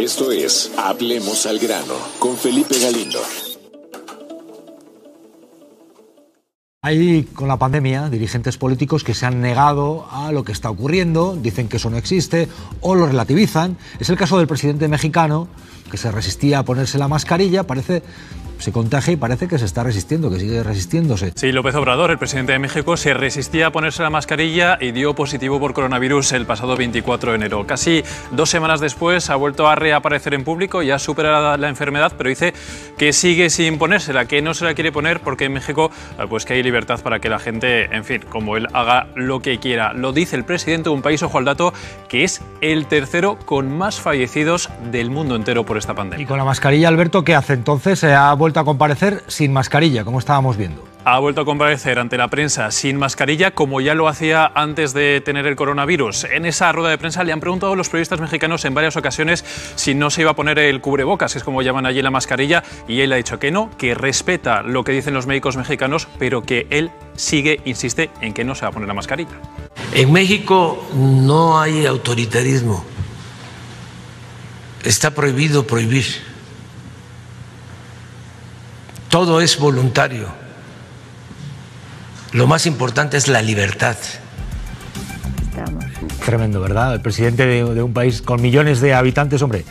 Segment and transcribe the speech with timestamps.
[0.00, 3.18] Esto es Hablemos al grano con Felipe Galindo.
[6.80, 11.36] Hay con la pandemia dirigentes políticos que se han negado a lo que está ocurriendo,
[11.36, 12.48] dicen que eso no existe
[12.80, 13.76] o lo relativizan.
[13.98, 15.48] Es el caso del presidente mexicano
[15.90, 18.02] que se resistía a ponerse la mascarilla, parece
[18.60, 21.32] se contagia y parece que se está resistiendo, que sigue resistiéndose.
[21.34, 25.14] Sí, López Obrador, el presidente de México, se resistía a ponerse la mascarilla y dio
[25.14, 27.66] positivo por coronavirus el pasado 24 de enero.
[27.66, 32.12] Casi dos semanas después ha vuelto a reaparecer en público y ha superado la enfermedad,
[32.16, 32.52] pero dice
[32.98, 36.44] que sigue sin ponérsela, que no se la quiere poner porque en México eh, pues
[36.44, 39.92] que hay libertad para que la gente, en fin, como él haga lo que quiera.
[39.92, 41.72] Lo dice el presidente de un país, ojo al dato,
[42.08, 46.22] que es el tercero con más fallecidos del mundo entero por esta pandemia.
[46.22, 47.98] Y con la mascarilla, Alberto, ¿qué hace entonces?
[47.98, 50.90] Se ha vuelto a comparecer sin mascarilla, como estábamos viendo.
[51.04, 55.22] Ha vuelto a comparecer ante la prensa sin mascarilla, como ya lo hacía antes de
[55.22, 56.24] tener el coronavirus.
[56.24, 59.44] En esa rueda de prensa le han preguntado a los periodistas mexicanos en varias ocasiones
[59.76, 62.64] si no se iba a poner el cubrebocas, que es como llaman allí la mascarilla,
[62.86, 66.42] y él ha dicho que no, que respeta lo que dicen los médicos mexicanos, pero
[66.42, 69.30] que él sigue, insiste en que no se va a poner la mascarilla.
[69.94, 72.84] En México no hay autoritarismo.
[74.84, 76.29] Está prohibido prohibir
[79.10, 80.28] todo es voluntario.
[82.32, 83.96] Lo más importante es la libertad.
[86.24, 86.94] Tremendo, ¿verdad?
[86.94, 89.64] El presidente de, un país con millones de habitantes, hombre.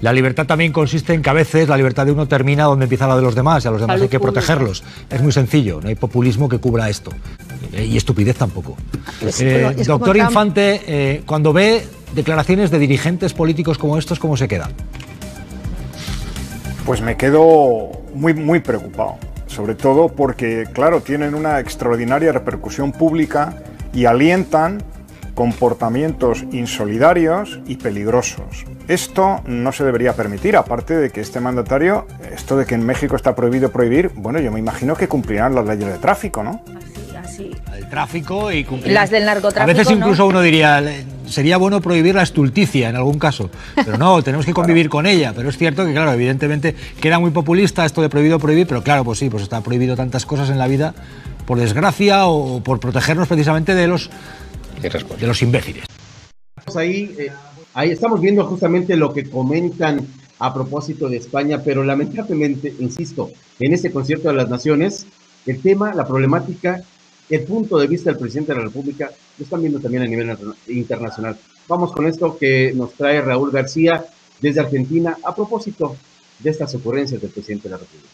[0.00, 3.06] La libertad también consiste en que a veces la libertad de uno termina donde empieza
[3.06, 4.82] la de los demás y a los demás hay que protegerlos.
[5.10, 7.10] Es muy sencillo, no hay populismo que cubra esto.
[7.72, 8.76] Y estupidez tampoco.
[9.40, 14.70] Eh, doctor Infante, eh, cuando ve declaraciones de dirigentes políticos como estos, ¿cómo se queda?
[16.84, 23.54] Pues me quedo muy, muy preocupado, sobre todo porque, claro, tienen una extraordinaria repercusión pública
[23.92, 24.82] y alientan
[25.34, 28.64] comportamientos insolidarios y peligrosos.
[28.88, 33.16] Esto no se debería permitir, aparte de que este mandatario, esto de que en México
[33.16, 36.62] está prohibido prohibir, bueno, yo me imagino que cumplirán las leyes de tráfico, ¿no?
[37.74, 38.94] El tráfico y cumplir.
[38.94, 39.62] Las del narcotráfico.
[39.62, 40.82] A veces incluso uno diría,
[41.28, 43.50] sería bueno prohibir la estulticia en algún caso.
[43.74, 45.32] Pero no, tenemos que convivir con ella.
[45.34, 49.04] Pero es cierto que, claro, evidentemente queda muy populista esto de prohibido prohibir, pero claro,
[49.04, 50.94] pues sí, pues está prohibido tantas cosas en la vida
[51.46, 54.10] por desgracia o por protegernos precisamente de los,
[54.80, 55.84] de los imbéciles.
[56.74, 57.30] Ahí, eh,
[57.74, 60.06] ahí estamos viendo justamente lo que comentan
[60.38, 65.06] a propósito de España, pero lamentablemente, insisto, en ese concierto de las naciones,
[65.46, 66.82] el tema, la problemática
[67.28, 70.36] el punto de vista del presidente de la República lo están viendo también a nivel
[70.68, 71.36] internacional.
[71.68, 74.04] Vamos con esto que nos trae Raúl García
[74.40, 75.96] desde Argentina a propósito
[76.38, 78.08] de estas ocurrencias del presidente de la República.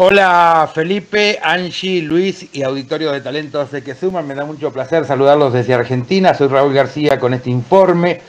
[0.00, 4.28] Hola Felipe, Angie, Luis y auditorio de talentos de que suman.
[4.28, 6.34] Me da mucho placer saludarlos desde Argentina.
[6.34, 8.20] Soy Raúl García con este informe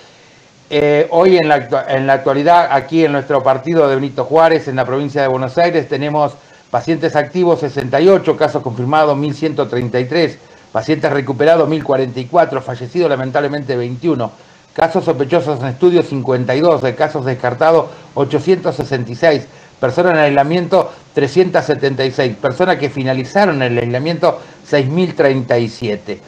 [0.69, 4.75] eh, hoy en la, en la actualidad, aquí en nuestro partido de Benito Juárez, en
[4.75, 6.34] la provincia de Buenos Aires, tenemos
[6.69, 10.38] pacientes activos 68, casos confirmados 1133,
[10.72, 14.31] pacientes recuperados 1044, fallecidos lamentablemente 21,
[14.74, 19.47] casos sospechosos en estudio 52, de casos descartados 866,
[19.79, 26.22] personas en aislamiento 376, personas que finalizaron el aislamiento 6037.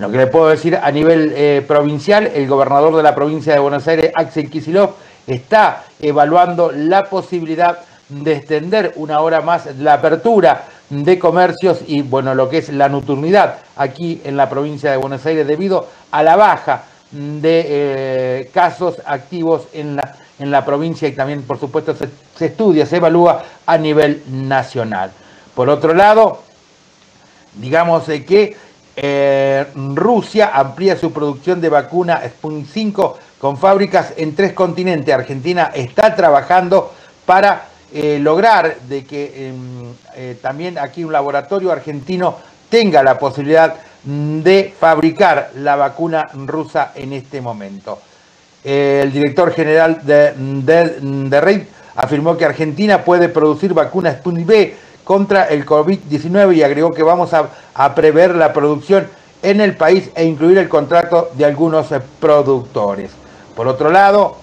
[0.00, 3.58] Lo que le puedo decir a nivel eh, provincial, el gobernador de la provincia de
[3.58, 4.94] Buenos Aires, Axel Kisilov,
[5.26, 12.34] está evaluando la posibilidad de extender una hora más la apertura de comercios y bueno,
[12.34, 16.34] lo que es la nocturnidad aquí en la provincia de Buenos Aires debido a la
[16.34, 22.08] baja de eh, casos activos en la, en la provincia y también por supuesto se,
[22.38, 25.10] se estudia, se evalúa a nivel nacional.
[25.54, 26.40] Por otro lado,
[27.60, 28.56] digamos que
[28.96, 35.14] eh, Rusia amplía su producción de vacuna Sputnik 5 con fábricas en tres continentes.
[35.14, 36.92] Argentina está trabajando
[37.24, 42.36] para eh, lograr de que em, eh, también aquí un laboratorio argentino
[42.68, 48.00] tenga la posibilidad de fabricar la vacuna rusa en este momento.
[48.62, 51.66] el director general de, de,
[51.96, 54.76] afirmó que Argentina puede producir vacuna Sputnik B
[55.10, 59.08] contra el COVID-19 y agregó que vamos a, prever la producción
[59.42, 63.10] en el país e incluir el contrato de algunos eh, productores.
[63.56, 64.36] Por otro lado,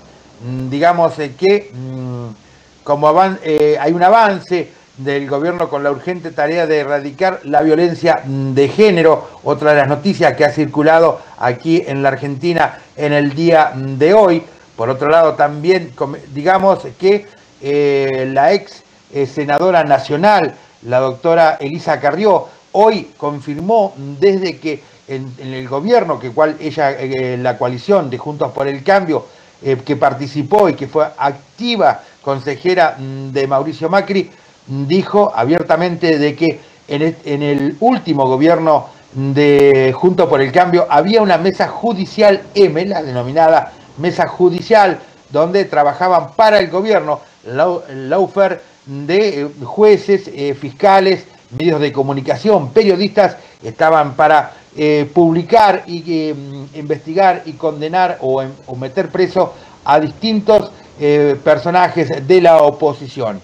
[0.45, 6.31] mm, digamos eh, que mm, como eh, hay un avance del gobierno con la urgente
[6.31, 11.21] tarea de erradicar la violencia mm, de género, otra de las noticias que ha circulado
[11.37, 14.43] aquí en la Argentina en el día de hoy.
[14.75, 15.93] Por otro lado, también
[16.33, 17.25] digamos que
[17.61, 18.83] la ex
[19.25, 26.57] senadora nacional la doctora Elisa Carrió, hoy confirmó desde que en, el gobierno, que cual
[26.59, 29.25] ella, eh, la coalición de Juntos por el Cambio,
[29.63, 34.29] eh, que participó y que fue activa consejera mm, de Mauricio Macri,
[34.67, 36.59] dijo abiertamente de que
[36.89, 43.01] en el, último gobierno de Juntos por el Cambio había una mesa judicial M, la
[43.01, 44.99] denominada mesa judicial,
[45.29, 50.29] donde trabajaban para el gobierno lawfare de eh, jueces,
[50.59, 51.25] fiscales,
[51.57, 56.35] medios de comunicación, periodistas, estaban para eh, publicar y eh,
[56.75, 58.43] investigar y condenar o,
[58.75, 59.53] meter preso
[59.83, 63.41] a distintos eh, personajes de la oposición.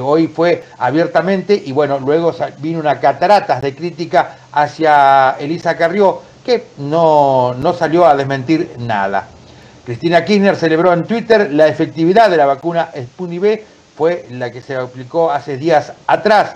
[0.00, 6.68] hoy fue abiertamente y bueno, luego vino una cataratas de crítica hacia Elisa Carrió que
[6.78, 9.28] no, no salió a desmentir nada.
[9.90, 13.64] Cristina Kirchner celebró en Twitter la efectividad de la vacuna Sputnik V,
[13.96, 16.54] fue la que se aplicó hace días atrás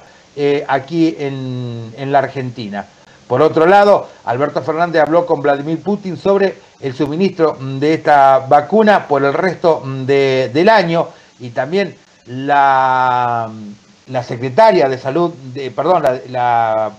[0.68, 2.86] aquí en, en la Argentina.
[3.26, 9.08] Por otro lado, Alberto Fernández habló con Vladimir Putin sobre el suministro de esta vacuna
[9.08, 11.08] por el resto del año
[11.40, 11.96] y también
[12.26, 13.50] la,
[14.08, 16.92] la secretaria de salud, de, perdón, la,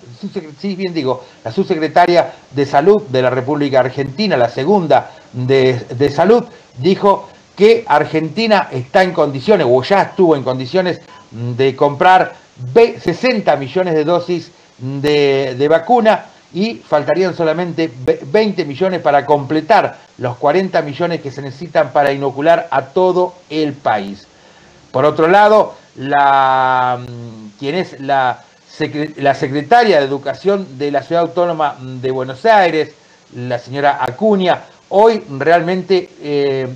[1.54, 6.46] subsecretaria de salud de la República Argentina, la segunda de, de salud,
[6.78, 11.00] dijo que Argentina está en condiciones, o ya estuvo en condiciones,
[11.32, 12.34] de comprar
[12.74, 17.92] 60 millones de dosis de, vacuna y faltarían solamente
[18.26, 23.74] 20 millones para completar los 40 millones que se necesitan para inocular a todo el
[23.74, 24.28] país.
[24.92, 28.44] Por otro lado, la, mm, quien es la,
[29.18, 32.94] la secretaria de Educación de la Ciudad Autónoma de Buenos Aires,
[33.36, 36.68] la señora Acuña, hoy realmente eh,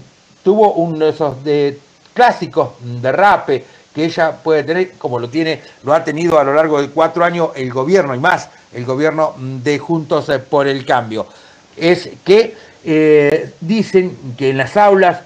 [0.44, 1.80] tuvo uno de esos de
[2.14, 6.82] clásicos derrape que ella puede tener, como lo tiene, lo ha tenido a lo largo
[6.82, 11.28] de cuatro años el gobierno y más, el gobierno de Juntos eh, por el Cambio.
[11.76, 15.22] Es que eh, dicen que en las aulas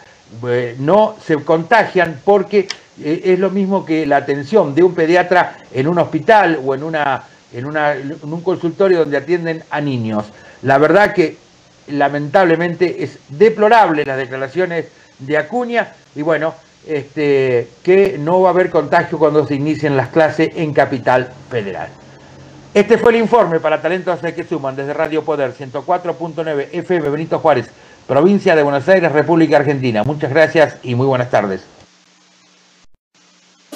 [0.79, 2.67] no se contagian porque
[3.01, 7.23] es lo mismo que la atención de un pediatra en un hospital o en, una,
[7.51, 10.25] en, una, en un consultorio donde atienden a niños.
[10.61, 11.37] La verdad que
[11.87, 14.85] lamentablemente es deplorable las declaraciones
[15.19, 16.53] de Acuña y bueno,
[16.87, 21.89] este, que no va a haber contagio cuando se inicien las clases en Capital Federal.
[22.73, 27.69] Este fue el informe para Talentos que Suman desde Radio Poder 104.9 FM Benito Juárez,
[28.07, 30.03] provincia de Buenos Aires, República Argentina.
[30.03, 31.72] Muchas gracias y muy buenas tardes.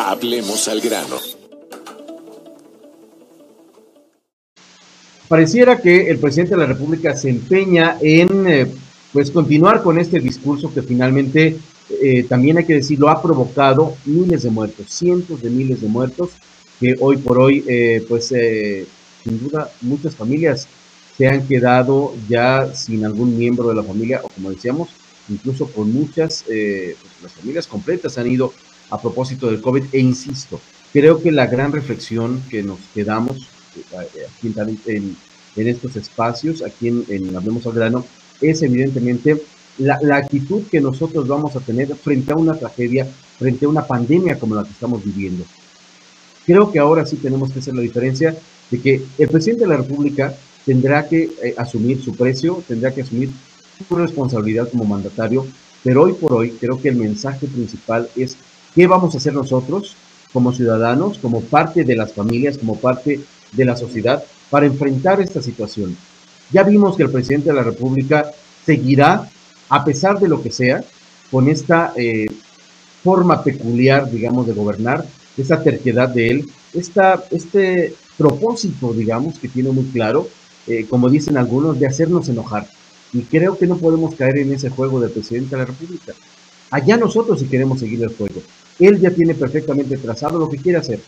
[0.09, 1.17] Hablemos al grano.
[5.27, 8.67] Pareciera que el presidente de la República se empeña en eh,
[9.11, 11.57] pues continuar con este discurso que finalmente
[12.01, 16.29] eh, también hay que decirlo, ha provocado miles de muertos, cientos de miles de muertos,
[16.79, 18.87] que hoy por hoy, eh, pues eh,
[19.25, 20.69] sin duda, muchas familias
[21.17, 24.87] se han quedado ya sin algún miembro de la familia, o como decíamos,
[25.27, 28.53] incluso con muchas, pues, las familias completas han ido
[28.89, 30.59] a propósito del COVID, e insisto,
[30.93, 33.47] creo que la gran reflexión que nos quedamos
[33.91, 34.53] aquí
[34.85, 35.15] en,
[35.55, 38.05] en, estos espacios, aquí en, en Hablemos al Grano,
[38.41, 39.41] es evidentemente
[39.77, 43.07] la, actitud que nosotros vamos a tener frente a una tragedia,
[43.37, 45.45] frente a una pandemia como la que estamos viviendo.
[46.45, 48.35] Creo que ahora sí tenemos que hacer la diferencia
[48.71, 50.33] de que el presidente de la República
[50.65, 53.29] tendrá que eh, asumir su precio, tendrá que asumir
[53.87, 55.45] su responsabilidad como mandatario,
[55.83, 58.37] pero hoy por hoy creo que el mensaje principal es
[58.77, 59.95] qué vamos a hacer nosotros
[60.31, 63.19] como ciudadanos, como parte de las familias, como parte
[63.51, 65.97] de la sociedad, para enfrentar esta situación.
[66.51, 68.29] Ya vimos que el presidente de la República
[68.67, 69.27] seguirá
[69.69, 70.83] a pesar de lo que sea,
[71.31, 72.27] con esta eh,
[73.03, 75.03] forma peculiar, digamos, de gobernar,
[75.35, 80.29] esta terquedad de él, esta, este propósito, digamos, que tiene muy claro,
[80.67, 82.67] eh, como dicen algunos, de hacernos enojar.
[83.11, 86.13] Y creo que no podemos caer en ese juego del presidente de la República.
[86.69, 88.41] Allá nosotros si queremos seguir el juego.
[88.79, 90.99] Él ya tiene perfectamente trazado lo que quiere hacer.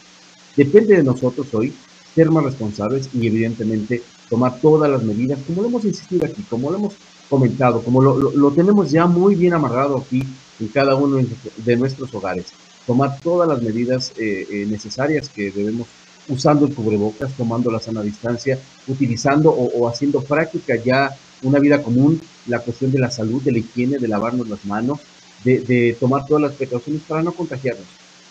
[0.55, 1.73] Depende de nosotros hoy
[2.15, 6.71] ser más responsables y evidentemente tomar todas las medidas, como lo hemos insistido aquí, como
[6.71, 6.93] lo hemos
[7.29, 10.23] comentado, como lo, tenemos ya muy bien amarrado aquí
[10.59, 11.17] en cada uno
[11.57, 12.47] de nuestros hogares.
[12.87, 15.87] Tomar todas las medidas eh, eh, necesarias que debemos
[16.29, 22.21] usando el cubrebocas, tomando la sana distancia, utilizando o, haciendo práctica ya una vida común,
[22.47, 24.99] la cuestión de la salud, de la higiene, de lavarnos las manos,
[25.43, 27.85] de, tomar todas las precauciones para no contagiarnos.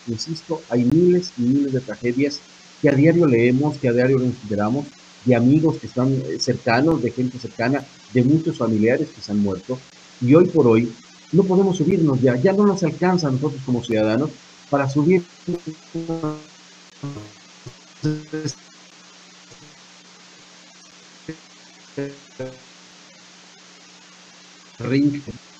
[0.07, 2.39] Insisto, hay miles y miles de tragedias
[2.81, 4.85] que a diario leemos, que a diario consideramos,
[5.25, 9.39] de amigos que están eh, cercanos, de gente cercana, de muchos familiares que se han
[9.39, 9.77] muerto.
[10.21, 10.91] Y hoy por hoy
[11.31, 14.31] no podemos subirnos ya, ya no nos alcanza nosotros como ciudadanos
[14.69, 15.23] para subir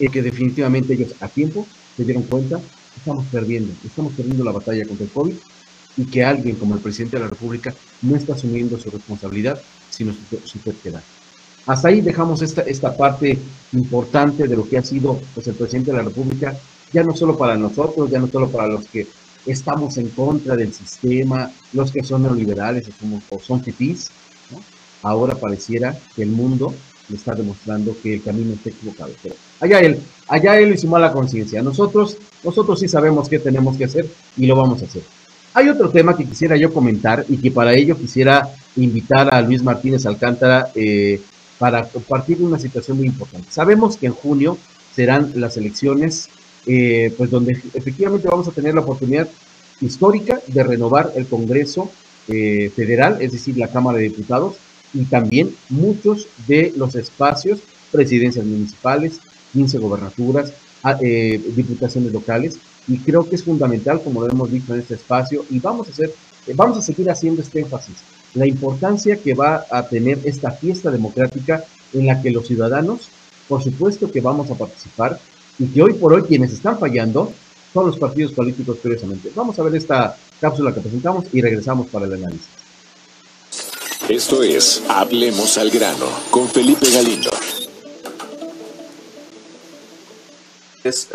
[0.08, 2.62] que definitivamente ellos a tiempo se dieron cuenta
[2.96, 5.36] estamos perdiendo, estamos perdiendo la batalla contra el COVID
[5.98, 10.14] y que alguien como el presidente de la República no está asumiendo su responsabilidad, sino
[10.14, 10.60] su, su
[11.66, 13.38] Hasta ahí dejamos esta, esta parte
[13.74, 16.58] importante de lo que ha sido pues, el presidente de la República,
[16.94, 19.08] ya no solo para nosotros, ya no solo para los que
[19.46, 22.88] estamos en contra del sistema, los que son neoliberales
[23.30, 24.10] o, son fifís,
[25.02, 26.74] ahora pareciera que el mundo
[27.10, 29.12] le está demostrando que el camino está equivocado.
[29.22, 31.62] Pero allá él, allá él y su mala conciencia.
[31.62, 35.04] Nosotros, nosotros sí sabemos qué tenemos que hacer y lo vamos a hacer.
[35.54, 39.64] Hay otro tema que quisiera yo comentar y que para ello quisiera invitar a Luis
[39.64, 41.20] Martínez Alcántara eh,
[41.58, 43.52] para compartir una situación muy importante.
[43.52, 44.58] Sabemos que en junio
[44.96, 46.30] serán las elecciones,
[46.66, 49.28] eh, pues donde efectivamente vamos a tener la oportunidad
[49.82, 51.90] histórica de renovar el Congreso
[52.28, 54.56] eh, Federal, es decir, la Cámara de Diputados,
[54.94, 57.60] y también muchos de los espacios,
[57.92, 59.20] presidencias municipales,
[59.54, 60.54] 15 gobernaturas,
[60.84, 64.96] ah, eh, diputaciones locales, y creo que es fundamental, como lo hemos dicho en este
[64.96, 66.14] espacio, y vamos a hacer,
[66.48, 67.98] eh, vamos a seguir haciendo este énfasis,
[68.34, 73.10] la importancia que va a tener esta fiesta democrática en la que los ciudadanos,
[73.48, 75.20] por supuesto que vamos a participar,
[75.58, 77.34] y que hoy por hoy quienes están fallando
[77.74, 79.30] son los partidos políticos, curiosamente.
[79.36, 82.48] Vamos a ver esta cápsula que presentamos y regresamos para el análisis.
[84.10, 87.30] Esto es Hablemos al grano con Felipe Galindo.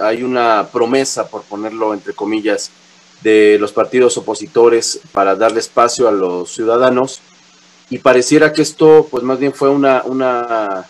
[0.01, 2.71] Hay una promesa, por ponerlo entre comillas,
[3.21, 7.21] de los partidos opositores para darle espacio a los ciudadanos
[7.91, 10.87] y pareciera que esto pues más bien fue una, una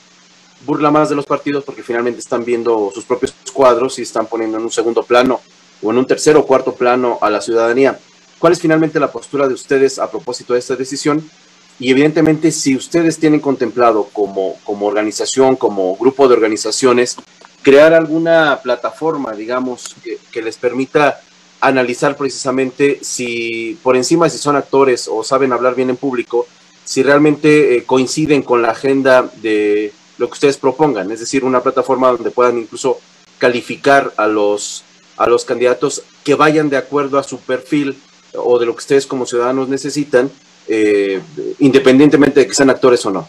[0.67, 4.59] burla más de los partidos porque finalmente están viendo sus propios cuadros y están poniendo
[4.59, 5.41] en un segundo plano
[5.83, 7.99] o en un tercer o cuarto plano a la ciudadanía.
[8.39, 11.31] ¿Cuál es finalmente la postura de ustedes a propósito de esta decisión?
[11.79, 17.17] Y evidentemente, si ustedes tienen contemplado como, como organización, como grupo de organizaciones,
[17.63, 19.97] crear alguna plataforma, digamos,
[20.31, 21.21] que, les permita
[21.61, 26.47] analizar precisamente si por encima si son actores o saben hablar bien en público,
[26.85, 31.63] si realmente eh, coinciden con la agenda de lo que ustedes propongan, es decir, una
[31.63, 33.01] plataforma donde puedan incluso
[33.39, 34.85] calificar a los,
[35.17, 37.99] a los candidatos que vayan de acuerdo a su perfil
[38.35, 40.31] o de lo que ustedes como ciudadanos necesitan
[40.69, 41.21] eh,
[41.59, 43.29] independientemente de que sean actores o no.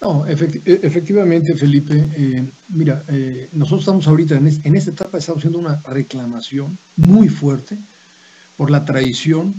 [0.00, 0.32] No, e,
[0.82, 5.80] efectivamente, Felipe, eh, mira, eh, nosotros estamos ahorita en, en, esta etapa, estamos haciendo una
[5.84, 7.78] reclamación muy fuerte
[8.56, 9.54] por la traición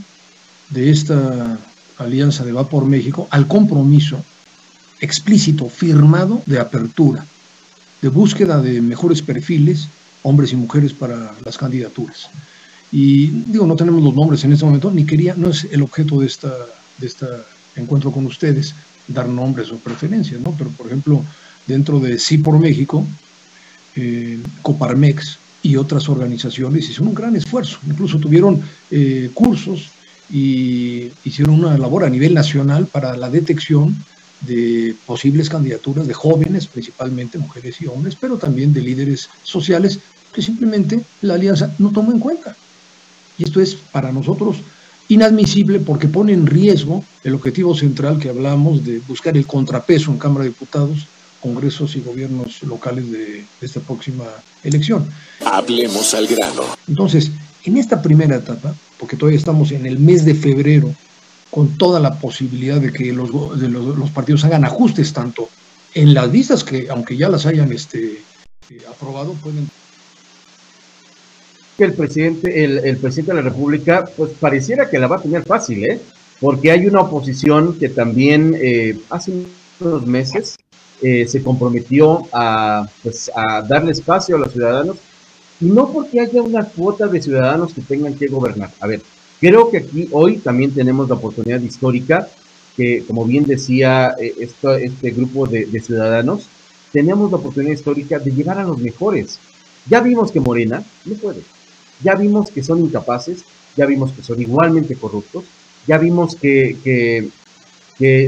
[0.69, 1.57] de esta
[1.97, 4.23] alianza de Va por México al compromiso
[4.99, 7.25] explícito, firmado de apertura,
[8.01, 9.87] de búsqueda de mejores perfiles,
[10.23, 12.29] hombres y mujeres para las candidaturas.
[12.93, 16.19] Y digo, no tenemos los nombres en este momento, ni quería, no es el objeto
[16.19, 16.53] de esta,
[16.99, 17.25] de este
[17.75, 18.75] encuentro con ustedes,
[19.07, 20.53] dar nombres o preferencias, ¿no?
[20.55, 21.25] Pero, por ejemplo,
[21.65, 23.03] dentro de Sí por México,
[23.95, 29.89] eh, Coparmex y otras organizaciones hicieron un gran esfuerzo, incluso tuvieron eh, cursos
[30.29, 33.95] y hicieron una labor a nivel nacional para la detección
[34.41, 39.99] de posibles candidaturas de jóvenes, principalmente mujeres y hombres, pero también de líderes sociales
[40.31, 42.55] que simplemente la alianza no tomó en cuenta.
[43.37, 44.57] Y esto es para nosotros
[45.09, 50.17] inadmisible porque pone en riesgo el objetivo central que hablamos de buscar el contrapeso en
[50.17, 51.07] Cámara de Diputados,
[51.41, 54.25] congresos y gobiernos locales de, esta próxima
[54.63, 55.07] elección.
[55.45, 56.63] Hablemos al grano.
[56.87, 57.31] Entonces,
[57.65, 60.93] en esta primera etapa, porque todavía estamos en el mes de febrero,
[61.49, 65.49] con toda la posibilidad de que los, los, partidos hagan ajustes tanto
[65.93, 68.23] en las vistas que, aunque ya las hayan este,
[68.69, 69.69] eh, aprobado, pueden
[71.77, 75.43] que el presidente, el, presidente de la República, pues pareciera que la va a tener
[75.43, 75.99] fácil, ¿eh?
[76.39, 79.45] Porque hay una oposición que también eh, hace
[79.79, 80.55] unos meses
[81.01, 84.97] eh, se comprometió a, pues, a darle espacio a los ciudadanos,
[85.59, 88.69] y no porque haya una cuota de ciudadanos que tengan que gobernar.
[88.79, 89.01] A ver,
[89.39, 92.27] creo que aquí hoy también tenemos la oportunidad histórica
[92.75, 96.47] que, como bien decía eh, este grupo de, de ciudadanos,
[96.91, 99.39] tenemos la oportunidad histórica de llegar a los mejores.
[99.89, 101.41] Ya vimos que Morena no puede
[102.01, 103.43] ya vimos que son incapaces,
[103.75, 105.43] ya vimos que son igualmente corruptos,
[105.87, 107.29] ya vimos que, que,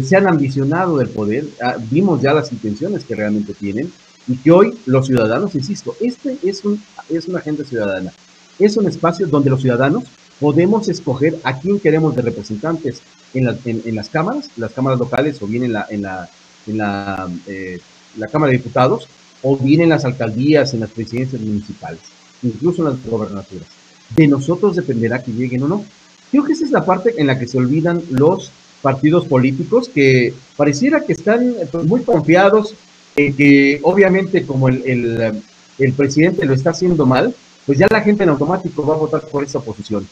[0.03, 3.91] se han ambicionado del poder, ah, vimos ya las intenciones que realmente tienen
[4.27, 8.13] y que hoy los ciudadanos, insisto, este es, un, es una agenda ciudadana,
[8.57, 10.03] es un espacio donde los ciudadanos
[10.39, 13.01] podemos escoger a quién queremos de representantes
[13.33, 16.29] en, en, las cámaras, las cámaras locales o bien en la, en la,
[16.67, 17.79] en la, eh,
[18.17, 19.09] la Cámara de Diputados
[19.41, 23.67] o bien en las alcaldías, en las presidencias municipales incluso en las gobernaturas.
[24.15, 25.85] De nosotros dependerá que lleguen o no.
[26.31, 28.51] Creo que esa es la parte en la que se olvidan los
[28.81, 32.75] partidos políticos que pareciera que están pues, muy confiados
[33.15, 35.41] en que obviamente como el,
[35.79, 37.33] el, presidente lo está haciendo mal,
[37.65, 40.07] pues ya la gente en automático va a votar por esa oposición.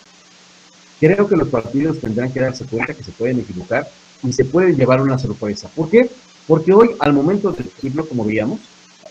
[1.00, 3.88] Creo que los partidos tendrán que darse cuenta que se pueden equivocar
[4.24, 5.70] y se pueden llevar una sorpresa.
[5.76, 6.10] ¿Por qué?
[6.48, 8.60] Porque hoy, al momento de elegirlo, como veíamos,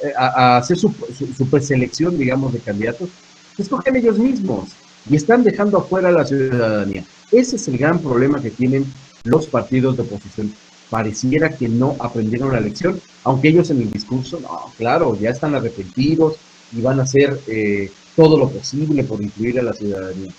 [0.03, 0.95] eh, a, hacer su,
[1.37, 3.11] su, preselección, digamos, de candidatos,
[3.59, 4.71] escogen ellos mismos
[5.09, 7.05] y están dejando afuera a la ciudadanía.
[7.31, 8.87] Ese es el gran problema que tienen
[9.25, 10.53] los partidos de oposición.
[10.91, 15.55] Pareciera que no aprendieron la lección, aunque ellos en el discurso, no, claro, ya están
[15.55, 16.37] arrepentidos
[16.73, 20.31] y van a hacer eh, todo lo posible por incluir a la ciudadanía.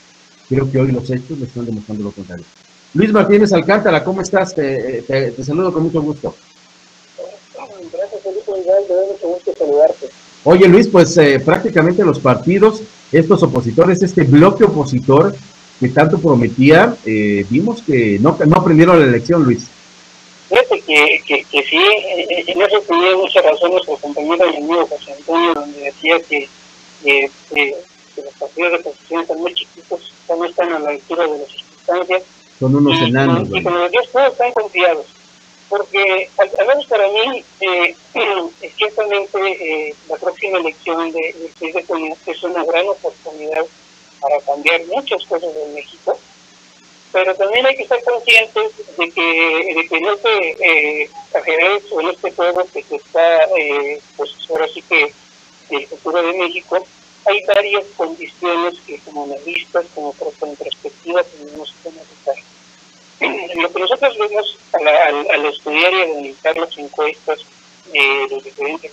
[0.48, 2.46] Creo que hoy los hechos me están demostrando lo contrario.
[2.94, 4.54] Luis Martínez Alcántara, ¿cómo estás?
[4.54, 6.36] Te, te, saludo con mucho gusto.
[8.64, 10.10] Mucho gusto saludarte.
[10.46, 15.34] Oye, Luis, pues eh, prácticamente los partidos, estos opositores, este bloque opositor
[15.80, 19.68] que tanto prometía, eh, vimos que no, no aprendieron la elección, Luis.
[20.50, 24.86] Fíjate que, que, que sí, eh, en eso tenía muchas razones nuestro compañero y amigo
[24.88, 26.50] José Antonio, donde decía que,
[27.04, 27.30] que,
[28.18, 32.24] los partidos de oposición están muy chiquitos, no están a la altura de las circunstancias.
[32.60, 33.50] Son unos enanos.
[33.50, 35.06] Y, y como decías, todos están confiados.
[35.76, 37.96] Porque, al menos para mí, eh,
[38.78, 43.66] ciertamente eh, la próxima elección de, del 6 de junio es una gran oportunidad
[44.20, 46.16] para cambiar muchas cosas en México
[47.12, 52.10] pero también hay que estar conscientes de que, de que este eh, ajedrez o en
[52.10, 55.14] este juego que se está, eh, pues ahora sí que
[55.70, 56.86] el futuro de México,
[57.26, 62.53] hay varias condiciones que como analistas, como en perspectiva, tenemos que analizar.
[63.20, 67.40] Lo que nosotros vemos al, al, al estudiar y analizar las encuestas
[67.92, 68.92] de los diferentes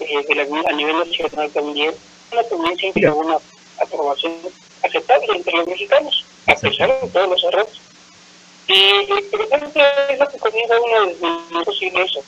[0.00, 1.94] eh, de la, a nivel nacional también,
[2.32, 3.38] una tendencia que una
[3.80, 4.34] aprobación
[4.82, 7.80] aceptable entre los mexicanos, a pesar de todos los errores.
[8.66, 12.18] Y precisamente es lo que comienza uno de los posibles.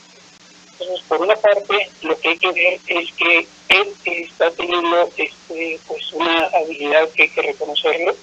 [0.79, 5.79] Entonces, por una parte, lo que hay que ver es que él está teniendo este,
[5.87, 8.15] pues una habilidad que hay que reconocerlo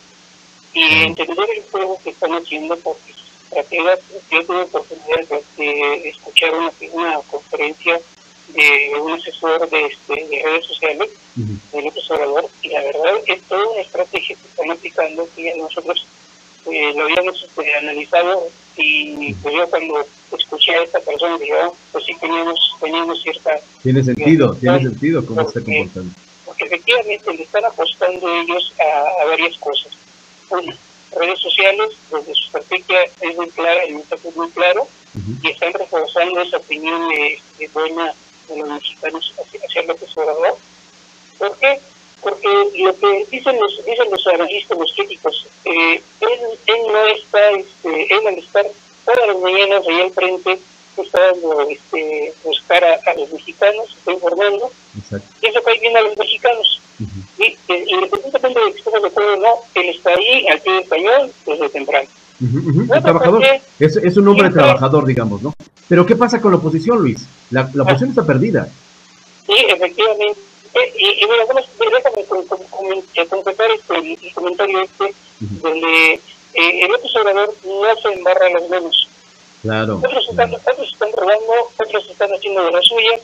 [0.73, 6.55] y entender el juego que están haciendo porque sus estrategas, yo tuve oportunidad de, escuchar
[6.55, 8.01] una, una conferencia
[8.49, 13.67] de un asesor de, este, de redes sociales, del observador, y la verdad es toda
[13.69, 16.07] una estrategia que están aplicando que nosotros
[16.67, 20.05] eh, lo habíamos este, analizado y pues yo cuando
[20.37, 23.61] escuché a esta persona dije, oh, pues sí teníamos, teníamos cierta...
[23.83, 26.15] Tiene sentido, tiene sentido cómo está comportando.
[26.45, 29.93] Porque efectivamente le están apostando ellos a, a varias cosas.
[30.51, 30.75] Una,
[31.15, 34.87] redes sociales, donde su estrategia es muy clara, el mensaje es muy claro,
[35.43, 38.13] y están reforzando esa opinión de, de buena
[38.49, 40.57] de los mexicanos hacia López Obrador.
[41.39, 41.81] ¿Por qué?
[42.25, 42.49] Porque
[42.83, 48.15] lo que dicen los, dicen los analistas, los críticos, eh, él, él no está, este,
[48.15, 48.65] él al estar
[49.05, 50.59] todas las mañanas ahí al frente,
[50.97, 55.29] está dando este, buscar a, a los mexicanos, está informando, Exacto.
[55.43, 56.81] y eso cae bien a los mexicanos.
[57.39, 60.73] Y eh, independientemente de que estemos de acuerdo o no, él está ahí al pie
[60.73, 62.09] del cañón desde temprano.
[62.41, 63.03] Uh -huh, uh -huh.
[63.03, 63.45] trabajador.
[63.79, 65.53] Es, es, un hombre trabajador, digamos, ¿no?
[65.89, 67.27] Pero ¿qué pasa con la oposición, Luis?
[67.51, 68.69] La, la oposición está perdida.
[69.47, 70.41] Sí, efectivamente.
[70.75, 72.25] Y, y bueno, bueno, déjame
[73.29, 75.09] completar este, el comentario este, uh
[75.41, 75.61] -huh.
[75.61, 76.15] donde
[76.55, 79.09] eh, el otro Obrador no se embarra las manos.
[79.63, 79.99] Claro.
[79.99, 80.63] Otros están, claro.
[80.73, 83.21] otros están robando, otros están haciendo de la suya,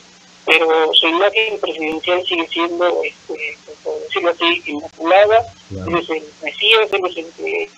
[0.46, 5.46] pero su imagen presidencial sigue siendo, este, por decirlo así, inmaculada.
[5.68, 5.90] Claro.
[5.90, 7.70] Él es el Mesías, él es el que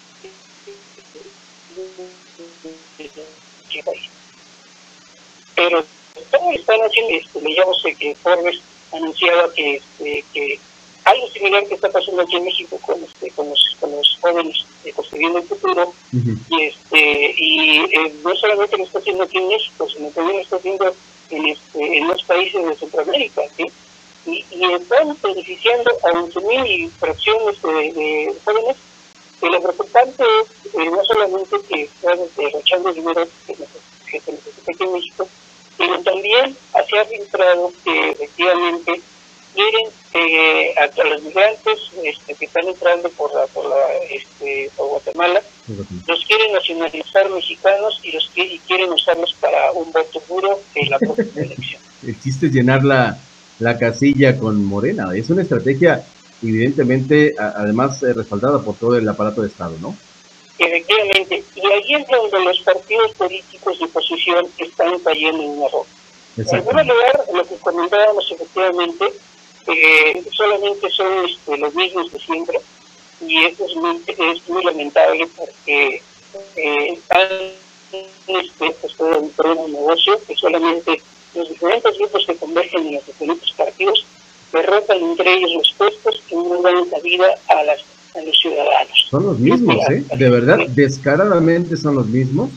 [5.55, 5.85] pero
[6.31, 8.61] todos están haciendo esto, leíamos que Forbes
[8.93, 10.59] anunciaba que, este, que
[11.05, 14.57] algo similar que está pasando aquí en México con este con los, con los jóvenes
[14.85, 16.39] eh, construyendo el futuro uh -huh.
[16.51, 20.43] y este y eh, no solamente lo está haciendo aquí en México sino también lo
[20.43, 20.95] está haciendo
[21.31, 23.67] en este en los países de Centroamérica ¿sí?
[24.27, 28.77] y, y están beneficiando a 11.000 y fracciones de, de jóvenes
[29.43, 34.85] y lo preocupante es eh, no solamente que están derrochando dinero que se necesita aquí
[34.85, 35.29] en México,
[35.83, 36.57] sino también
[36.89, 39.01] se ha filtrado que efectivamente
[39.55, 43.77] quieren eh, a, los migrantes este, que están entrando por la, por la
[44.11, 45.43] este, por Guatemala,
[46.07, 50.99] los quieren nacionalizar mexicanos y los y quieren usarlos para un voto duro en la
[51.01, 51.83] próxima elección.
[52.07, 53.19] El chiste es llenar la,
[53.59, 56.05] la casilla con Morena, es una estrategia
[56.43, 59.97] evidentemente, a, además eh, respaldada por todo el aparato de Estado, ¿no?
[60.59, 65.87] Efectivamente, y ahí es donde los partidos políticos de oposición están cayendo en un error.
[66.37, 69.13] En primer lugar, lo que comentábamos efectivamente,
[69.67, 72.59] eh, solamente son este, los mismos de siempre,
[73.21, 76.03] y esto es muy, es muy lamentable porque
[76.57, 77.29] eh, están
[78.27, 81.03] este, pues, todo un negocio que solamente
[81.35, 84.07] los diferentes grupos que convergen en los diferentes partidos
[84.53, 87.81] derrotan entre ellos los puestos y no dan vida a, las,
[88.15, 89.07] a los ciudadanos.
[89.11, 90.05] Son los mismos, ¿eh?
[90.17, 92.51] De verdad, descaradamente son los mismos.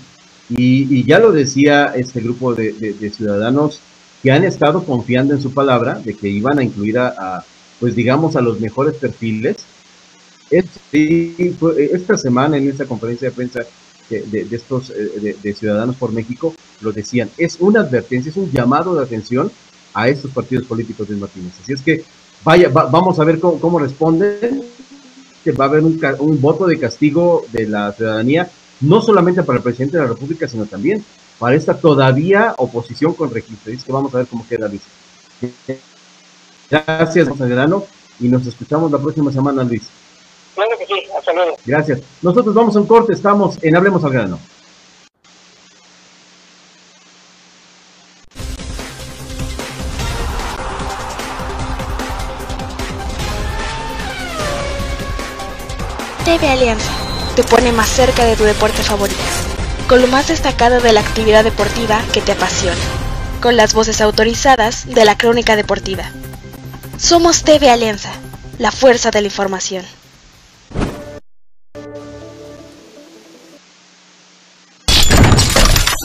[0.50, 3.80] Y, y ya lo decía este grupo de, de, ciudadanos
[4.22, 7.44] que han estado confiando en su palabra de que iban a incluir a,
[7.80, 9.58] pues digamos, a los mejores perfiles.
[10.52, 13.62] esta semana en esta conferencia de prensa
[14.10, 18.96] de, estos eh, de, Ciudadanos por México lo decían, es una advertencia, es un llamado
[18.96, 19.52] de atención
[19.94, 21.54] a estos partidos políticos de Martínez.
[21.62, 22.04] Así es que
[22.44, 24.63] vaya, vamos a ver cómo, cómo responden,
[25.46, 28.50] que va a haber un, un voto de castigo de la ciudadanía,
[28.82, 31.06] no solamente para el presidente de la República, sino también
[31.38, 33.72] para esta todavía oposición con registro.
[33.72, 34.82] Es que vamos a ver cómo queda Luis.
[36.70, 37.86] Gracias, Grano,
[38.20, 39.84] y nos escuchamos la próxima semana, Luis.
[40.56, 41.56] Claro que sí, hasta luego.
[41.64, 42.02] Gracias.
[42.24, 44.40] Nosotros vamos a un corte, estamos en Hablemos al Grano.
[56.50, 56.92] Alianza
[57.36, 59.20] te pone más cerca de tu deporte favorito,
[59.90, 62.80] con lo más destacado de la actividad deportiva que te apasiona,
[63.42, 66.06] con las voces autorizadas de la crónica deportiva.
[66.98, 68.12] Somos TV Alianza,
[68.58, 69.84] la fuerza de la información.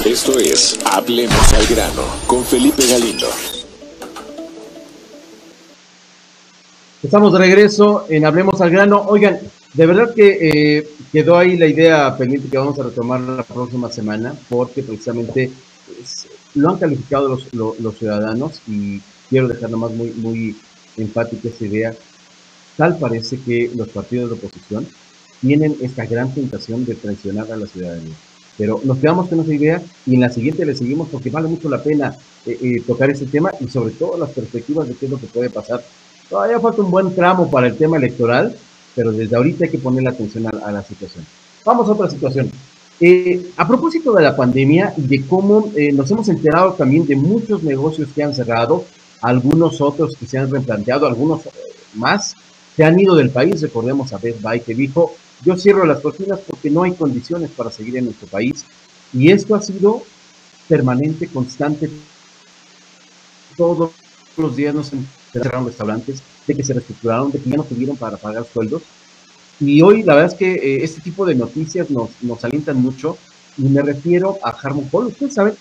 [0.04, 3.28] Esto es Hablemos al grano con Felipe Galindo.
[7.02, 9.04] Estamos de regreso en Hablemos al grano.
[9.06, 9.38] Oigan,
[9.72, 13.90] de verdad que eh, quedó ahí la idea pendiente que vamos a retomar la próxima
[13.90, 15.50] semana, porque precisamente
[15.86, 20.56] pues, lo han calificado los, los, ciudadanos y quiero dejar nomás muy, muy
[20.96, 21.94] empática esa idea.
[22.76, 24.86] Tal parece que los partidos de oposición
[25.40, 28.14] tienen esta gran tentación de traicionar a la ciudadanía.
[28.58, 31.68] Pero nos quedamos con esa idea y en la siguiente le seguimos porque vale mucho
[31.68, 35.12] la pena eh, eh, tocar ese tema y sobre todo las perspectivas de qué es
[35.12, 35.82] lo que puede pasar.
[36.28, 38.56] Todavía falta un buen tramo para el tema electoral,
[39.00, 41.24] pero desde ahorita hay que poner la atención a, la situación.
[41.64, 42.50] Vamos a otra situación.
[43.00, 47.16] Eh, a propósito de la pandemia y de cómo eh, nos hemos enterado también de
[47.16, 48.84] muchos negocios que han cerrado,
[49.22, 51.50] algunos otros que se han replanteado, algunos eh,
[51.94, 52.34] más
[52.76, 53.62] se han ido del país.
[53.62, 55.14] Recordemos a Best Buy que dijo,
[55.46, 58.66] yo cierro las cocinas porque no hay condiciones para seguir en nuestro país.
[59.14, 60.02] Y esto ha sido
[60.68, 61.88] permanente, constante.
[63.56, 63.92] Todos
[64.36, 64.90] los días nos
[65.32, 68.82] cerraron restaurantes, de que se reestructuraron, de que ya no tuvieron para pagar sueldos.
[69.58, 73.18] Y hoy la verdad es que eh, este tipo de noticias nos, nos alientan mucho
[73.58, 75.06] y me refiero a Harmon Hall.
[75.08, 75.54] Usted sabe,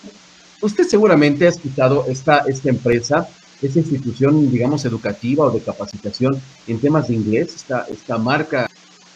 [0.62, 3.28] usted seguramente ha escuchado esta, esta empresa,
[3.60, 8.68] esta institución, digamos, educativa o de capacitación en temas de inglés, esta, esta marca.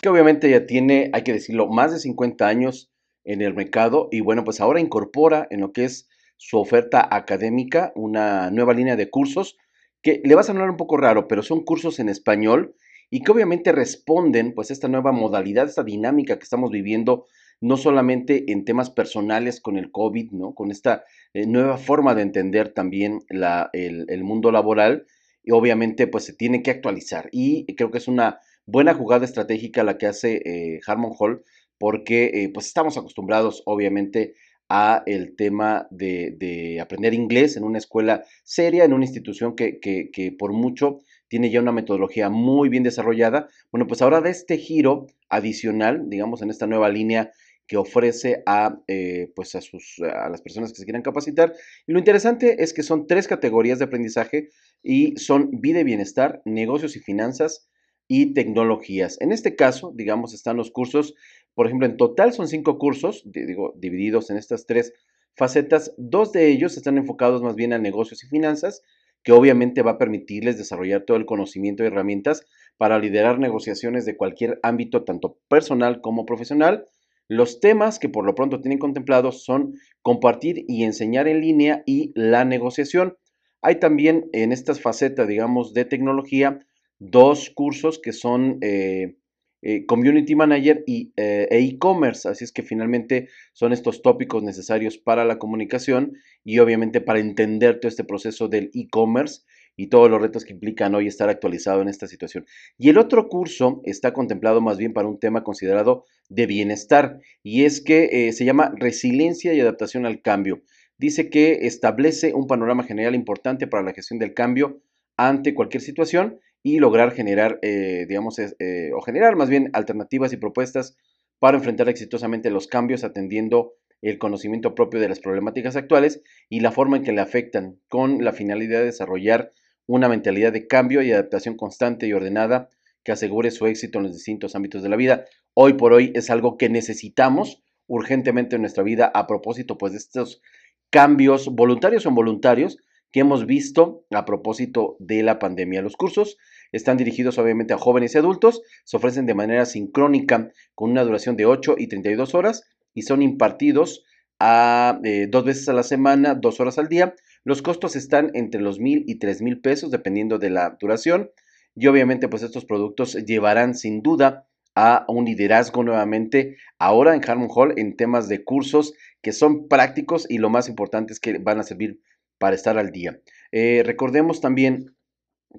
[0.02, 2.90] Que obviamente ya tiene, hay que decirlo, más de 50 años
[3.24, 7.92] en el mercado y bueno, pues ahora incorpora en lo que es su oferta académica
[7.94, 9.56] una nueva línea de cursos
[10.04, 12.76] que le va a sonar un poco raro, pero son cursos en español
[13.10, 17.26] y que obviamente responden pues a esta nueva modalidad, esta dinámica que estamos viviendo
[17.62, 20.54] no solamente en temas personales con el COVID, ¿no?
[20.54, 25.06] Con esta eh, nueva forma de entender también la, el, mundo laboral
[25.42, 29.84] y obviamente pues se tiene que actualizar y creo que es una buena jugada estratégica
[29.84, 31.44] la que hace eh, Harmon Hall
[31.78, 34.34] porque eh, pues estamos acostumbrados obviamente
[34.68, 40.52] a el tema de, aprender inglés en una escuela seria, en una institución que, por
[40.52, 43.48] mucho tiene ya una metodología muy bien desarrollada.
[43.72, 47.32] Bueno, pues ahora de este giro adicional, digamos, en esta nueva línea
[47.66, 51.54] que ofrece a, eh, pues a, sus, a las personas que se quieran capacitar.
[51.86, 54.50] Y lo interesante es que son tres categorías de aprendizaje
[54.82, 57.68] y son vida y bienestar, negocios y finanzas
[58.06, 59.18] y tecnologías.
[59.20, 61.14] En este caso, digamos, están los cursos
[61.54, 64.92] por ejemplo, en total son cinco cursos, digo, divididos en estas tres
[65.36, 65.94] facetas.
[65.96, 68.82] Dos de ellos están enfocados más bien a negocios y finanzas,
[69.22, 72.44] que obviamente va a permitirles desarrollar todo el conocimiento y herramientas
[72.76, 76.86] para liderar negociaciones de cualquier ámbito, tanto personal como profesional.
[77.28, 82.12] Los temas que por lo pronto tienen contemplados son compartir y enseñar en línea y
[82.14, 83.16] la negociación.
[83.62, 86.58] Hay también en estas facetas, digamos, de tecnología,
[86.98, 89.16] dos cursos que son eh,
[89.64, 92.28] eh, community Manager y e e-commerce.
[92.28, 96.12] Así es que finalmente son estos tópicos necesarios para la comunicación
[96.44, 99.42] y obviamente para entender todo este proceso del e-commerce
[99.76, 102.46] y todos los retos que implican hoy estar actualizado en esta situación.
[102.78, 107.64] Y el otro curso está contemplado más bien para un tema considerado de bienestar y
[107.64, 110.62] es que eh, se llama resiliencia y adaptación al cambio.
[110.96, 114.80] dice que establece un panorama general importante para la gestión del cambio
[115.16, 120.38] ante cualquier situación y lograr generar, eh, digamos, eh, o generar más bien alternativas y
[120.38, 120.96] propuestas
[121.38, 126.72] para enfrentar exitosamente los cambios atendiendo el conocimiento propio de las problemáticas actuales y la
[126.72, 129.52] forma en que le afectan, con la finalidad de desarrollar
[129.86, 132.70] una mentalidad de cambio y adaptación constante y ordenada
[133.04, 135.26] que asegure su éxito en los distintos ámbitos de la vida.
[135.52, 139.98] Hoy por hoy es algo que necesitamos urgentemente en nuestra vida a propósito pues de
[139.98, 140.40] estos
[140.88, 142.78] cambios voluntarios o involuntarios
[143.14, 145.82] que hemos visto a propósito de la pandemia.
[145.82, 146.36] Los cursos
[146.72, 151.36] están dirigidos obviamente a jóvenes y adultos, se ofrecen de manera sincrónica con una duración
[151.36, 154.02] de 8 y 32 horas y son impartidos
[154.40, 157.14] a eh, dos veces a la semana, dos horas al día.
[157.44, 161.30] Los costos están entre los mil y tres mil pesos dependiendo de la duración
[161.76, 167.48] y obviamente pues estos productos llevarán sin duda a un liderazgo nuevamente ahora en Harmon
[167.54, 171.60] Hall en temas de cursos que son prácticos y lo más importante es que van
[171.60, 172.00] a servir
[172.44, 173.18] para estar al día.
[173.52, 174.94] Eh, recordemos también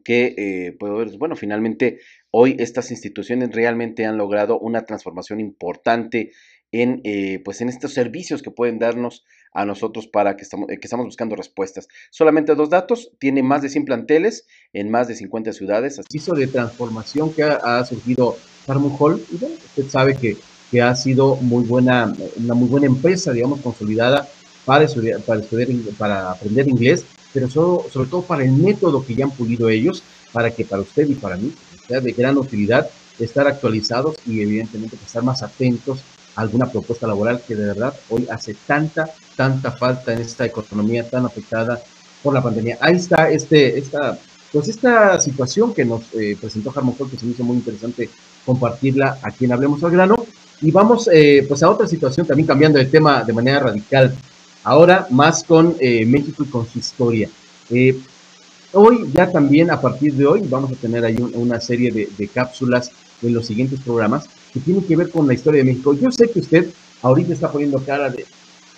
[0.04, 1.98] que, eh, pues, bueno, finalmente
[2.30, 6.32] hoy estas instituciones realmente han logrado una transformación importante
[6.72, 11.08] en, eh, pues en estos servicios que pueden darnos a nosotros para que estamos, estamos
[11.08, 11.88] buscando respuestas.
[12.12, 16.00] Solamente dos datos, tiene más de 100 planteles en más de 50 ciudades.
[16.14, 20.38] Hizo de transformación que ha, surgido bueno, usted sabe que,
[20.70, 24.28] que ha sido muy buena, una muy buena empresa, digamos, consolidada
[24.66, 29.26] para estudiar, para, estudiar, para aprender inglés, pero sobre todo para el método que ya
[29.26, 31.54] han pulido ellos, para que para usted y para mí
[31.88, 36.00] sea de gran utilidad estar actualizados y evidentemente estar más atentos
[36.36, 41.10] a alguna propuesta laboral que de verdad hoy hace tanta, tanta falta en esta economía
[41.10, 41.82] tan afectada
[42.22, 42.78] por la pandemia.
[42.82, 44.18] Ahí está este, esta,
[44.52, 48.10] pues esta situación que nos eh, presentó Harmon que se me hizo muy interesante
[48.46, 50.16] compartirla aquí en Hablemos al Grano.
[50.62, 54.16] Y vamos eh, pues a otra situación, también cambiando de tema de manera radical.
[54.66, 57.30] Ahora más con eh, México y con su historia.
[57.70, 58.00] Eh,
[58.74, 62.90] hoy, ya también a partir de hoy, vamos a tener ahí una serie de, cápsulas
[63.22, 65.94] en los siguientes programas que tienen que ver con la historia de México.
[65.94, 66.72] Yo sé que usted
[67.04, 68.26] ahorita está poniendo cara de,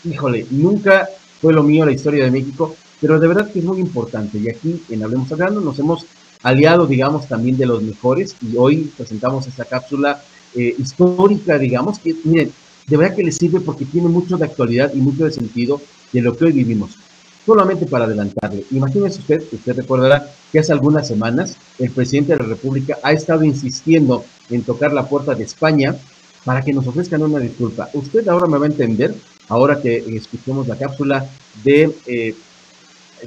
[0.04, 1.08] híjole, nunca
[1.42, 4.38] fue lo mío la historia de México, pero de verdad que es muy importante.
[4.40, 6.06] Y aquí en Hablemos Hablando nos hemos
[6.44, 10.22] aliado, digamos, también de los mejores y hoy presentamos esta cápsula
[10.54, 12.52] eh, histórica, digamos, que miren,
[12.88, 15.82] de verdad que le sirve porque tiene mucho de actualidad y mucho de sentido
[16.14, 16.98] de lo que hoy vivimos.
[17.46, 22.46] Solamente para adelantarle, imagínese usted, usted recordará que hace algunas semanas el presidente de la
[22.46, 25.96] República ha estado insistiendo en tocar la puerta de España
[26.44, 27.90] para que nos ofrezcan una disculpa.
[27.94, 29.14] Usted ahora me va a entender,
[29.50, 31.26] ahora que escuchemos la cápsula
[31.64, 32.36] de, eh,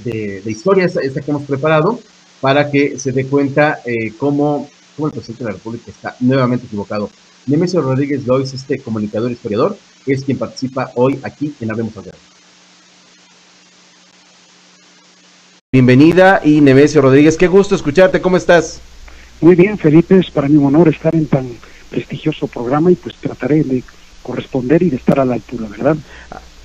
[0.05, 2.01] de, historia, esta, que hemos preparado,
[2.41, 6.67] para que se dé cuenta eh, cómo, cómo el presidente de la República está nuevamente
[6.67, 7.11] equivocado.
[7.51, 12.05] Nemesio Rodríguez Lois, este comunicador historiador, es quien participa hoy aquí en Hablemos al
[15.73, 18.81] Bienvenida y Nemesio Rodríguez, qué gusto escucharte, ¿cómo estás?
[19.41, 21.49] Muy bien, Felipe, es para mí un honor estar en tan
[21.91, 23.83] prestigioso programa y pues trataré de
[24.23, 25.97] corresponder y de estar a la altura, ¿verdad?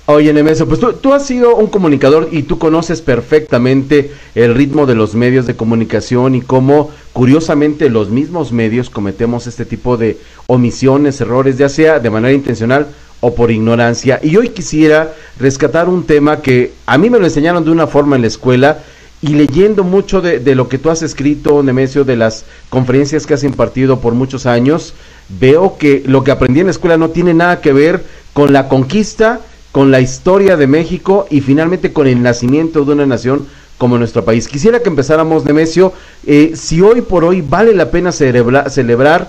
[0.08, 4.86] Oye, Nemesio, pues tú, tú, has sido un comunicador y tú conoces perfectamente el ritmo
[4.86, 10.16] de los medios de comunicación y cómo, curiosamente, los mismos medios cometemos este tipo de
[10.46, 12.86] omisiones, errores, ya sea de manera intencional
[13.18, 14.20] o por ignorancia.
[14.22, 18.14] Y hoy quisiera rescatar un tema que a mí me lo enseñaron de una forma
[18.14, 18.84] en la escuela
[19.20, 23.34] y leyendo mucho de, de lo que tú has escrito, Nemesio, de las conferencias que
[23.34, 24.94] has impartido por muchos años,
[25.40, 28.68] veo que lo que aprendí en la escuela no tiene nada que ver con la
[28.68, 29.40] conquista,
[29.76, 34.24] con la historia de México y finalmente con el nacimiento de una nación como nuestro
[34.24, 34.48] país.
[34.48, 35.92] Quisiera que empezáramos, Nemesio,
[36.26, 39.28] eh, si hoy por hoy vale la pena celebrar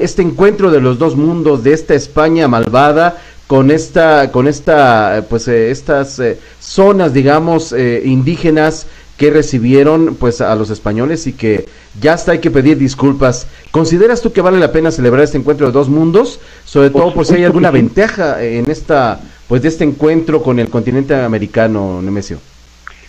[0.00, 5.46] este encuentro de los dos mundos, de esta España malvada, con esta, con esta, pues
[5.46, 11.66] eh, estas eh, zonas, digamos, indígenas que recibieron pues a los españoles y que
[12.00, 13.46] ya hasta hay que pedir disculpas.
[13.70, 16.40] ¿Consideras tú que vale la pena celebrar este encuentro de dos mundos?
[16.64, 20.68] Sobre todo por si hay alguna ventaja en esta pues de este encuentro con el
[20.68, 22.38] continente americano, Nemesio?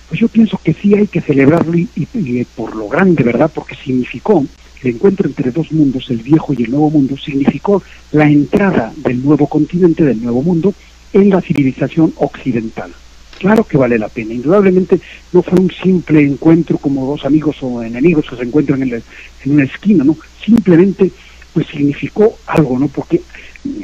[0.08, 3.50] Pues yo pienso que sí hay que celebrarlo y, por lo grande, ¿verdad?
[3.54, 4.45] Porque significó
[4.84, 9.24] el encuentro entre dos mundos, el viejo y el nuevo mundo, significó la entrada del
[9.24, 10.74] nuevo continente, del nuevo mundo,
[11.12, 12.91] en la civilización occidental.
[13.39, 14.34] Claro que vale la pena.
[14.34, 15.00] Indudablemente
[15.34, 19.52] no fue un simple encuentro como dos amigos o enemigos que se encuentran en, en
[19.52, 20.15] una esquina, ¿no?
[20.43, 21.12] Simplemente
[21.54, 22.89] pues significó algo, ¿no?
[22.89, 23.21] Porque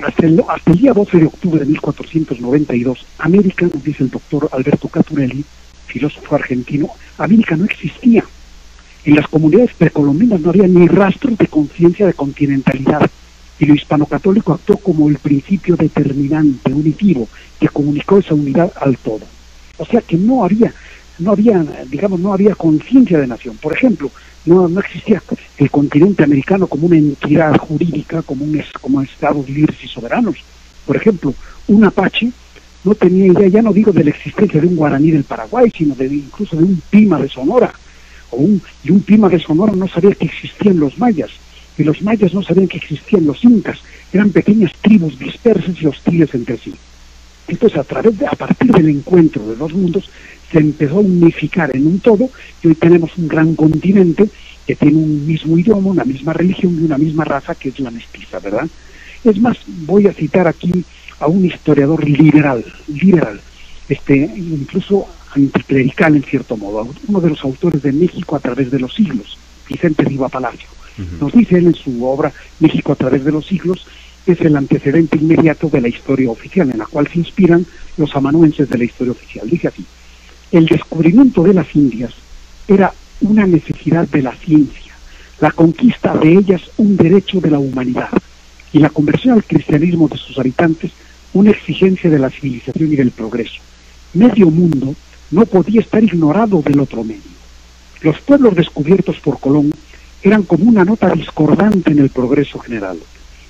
[0.06, 4.50] hasta el, hasta el día 12 de octubre de 1492, América, nos dice el doctor
[4.52, 5.44] Alberto Caturelli,
[5.88, 8.24] filósofo argentino, América no existía.
[9.04, 13.10] En las comunidades precolombinas no había ni rastros de conciencia de continentalidad.
[13.60, 17.28] Y lo hispano-católico actuó como el principio determinante, unitivo,
[17.60, 19.26] que comunicó esa unidad al todo.
[19.78, 20.74] O sea que no había,
[21.22, 23.58] no había, digamos, no había conciencia de nación.
[23.58, 24.12] Por ejemplo,
[24.46, 25.22] no, no existía
[25.58, 30.36] el continente americano como una entidad jurídica, como un como estados libres y soberanos.
[30.86, 31.34] Por ejemplo,
[31.68, 32.32] un apache
[32.84, 35.94] no tenía idea, ya no digo de la existencia de un guaraní del Paraguay, sino
[35.96, 37.72] de incluso de un pima de Sonora.
[38.32, 41.30] O un, y un pima de Sonora no sabía que existían los mayas,
[41.78, 43.80] y los mayas no sabían que existían los incas,
[44.12, 46.74] eran pequeñas tribus dispersas y hostiles entre sí.
[47.48, 50.10] Entonces, a través de, a partir del encuentro de dos mundos,
[50.52, 52.30] se empezó a unificar en un todo,
[52.64, 54.30] y hoy tenemos un gran continente
[54.68, 57.92] que tiene un mismo idioma, una misma religión y una misma raza, que es la
[57.92, 58.68] mestiza, ¿verdad?
[59.24, 60.84] Es más, voy a citar aquí
[61.20, 63.40] a un historiador liberal, liberal,
[63.88, 68.80] este, incluso anticlerical en cierto modo, uno de los autores de México a través de
[68.80, 69.38] los siglos,
[69.70, 70.68] Vicente Riva Palacio.
[71.20, 73.88] Nos dice él en su obra México a través de los siglos,
[74.26, 77.66] es el antecedente inmediato de la historia oficial, en la cual se inspiran
[77.98, 79.50] los amanuenses de la historia oficial.
[79.50, 79.84] Dice así,
[80.52, 82.14] el descubrimiento de las Indias
[82.68, 84.94] era una necesidad de la ciencia,
[85.40, 88.10] la conquista de ellas un derecho de la humanidad
[88.74, 90.92] y la conversión al cristianismo de sus habitantes
[91.34, 93.62] una exigencia de la civilización y del progreso.
[94.14, 94.94] Medio mundo
[95.32, 97.22] no podía estar ignorado del otro medio.
[98.02, 99.72] Los pueblos descubiertos por Colón
[100.22, 102.98] eran como una nota discordante en el progreso general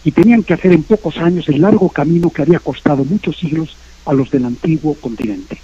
[0.03, 3.75] y tenían que hacer en pocos años el largo camino que había costado muchos siglos
[4.05, 5.59] a los del antiguo continente.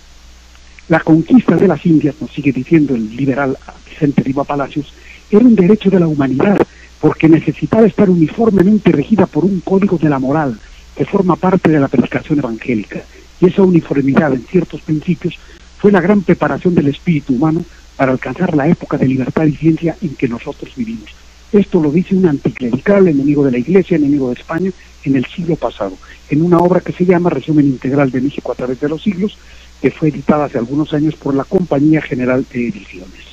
[0.89, 3.57] La conquista de las Indias, nos sigue diciendo el liberal
[3.89, 4.93] Vicente Riva Palacios,
[5.29, 6.57] era un derecho de la humanidad
[7.01, 10.57] porque necesitaba estar uniformemente regida por un código de la moral
[10.95, 13.01] que forma parte de la predicación evangélica.
[13.41, 15.37] Y esa uniformidad en ciertos principios
[15.77, 17.65] fue la gran preparación del espíritu humano
[17.97, 21.09] para alcanzar la época de libertad y ciencia en que nosotros vivimos.
[21.51, 24.71] Esto lo dice un anticlerical, enemigo de la Iglesia, enemigo de España,
[25.03, 25.97] en el siglo pasado,
[26.29, 29.37] en una obra que se llama Resumen Integral de México a través de los siglos,
[29.81, 33.25] que fue editada hace algunos años por la Compañía General de Ediciones.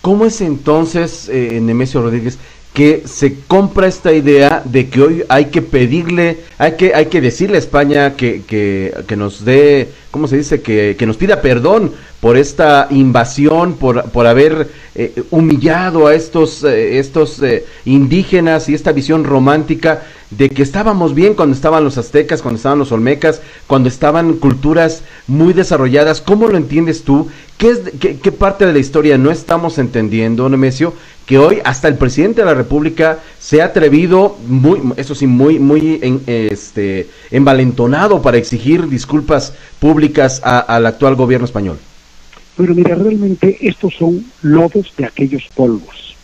[0.00, 2.38] ¿Cómo es entonces, eh, Nemesio Rodríguez,
[2.72, 7.20] que se compra esta idea de que hoy hay que pedirle, hay que, hay que
[7.20, 10.62] decirle a España que, que, que nos dé, ¿cómo se dice?
[10.62, 16.62] Que, que, nos pida perdón por esta invasión, por, por haber eh, humillado a estos,
[16.62, 21.98] eh, estos eh, indígenas y esta visión romántica de que estábamos bien cuando estaban los
[21.98, 26.20] aztecas, cuando estaban los olmecas, cuando estaban culturas muy desarrolladas.
[26.20, 27.28] ¿Cómo lo entiendes tú?
[27.56, 30.94] ¿Qué, es, qué, qué parte de la historia no estamos entendiendo, Nemesio?
[31.28, 35.58] que hoy hasta el presidente de la República se ha atrevido, muy, eso sí, muy,
[35.58, 41.76] muy en, este, envalentonado para exigir disculpas públicas al actual gobierno español.
[42.56, 46.16] Pero mira, realmente estos son lodos de aquellos polvos.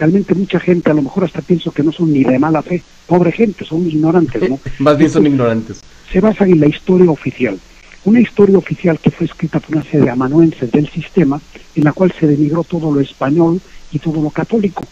[0.00, 2.82] Realmente mucha gente, a lo mejor hasta pienso que no son ni de mala fe,
[3.06, 4.58] pobre gente, son ignorantes, ¿no?
[4.78, 5.82] Más bien son ignorantes.
[6.10, 7.60] Se basan en la historia oficial.
[8.06, 11.38] Una historia oficial que fue escrita por una serie de amanuenses del sistema,
[11.76, 13.60] en la cual se denigró todo lo español
[13.92, 14.82] y todo lo católico,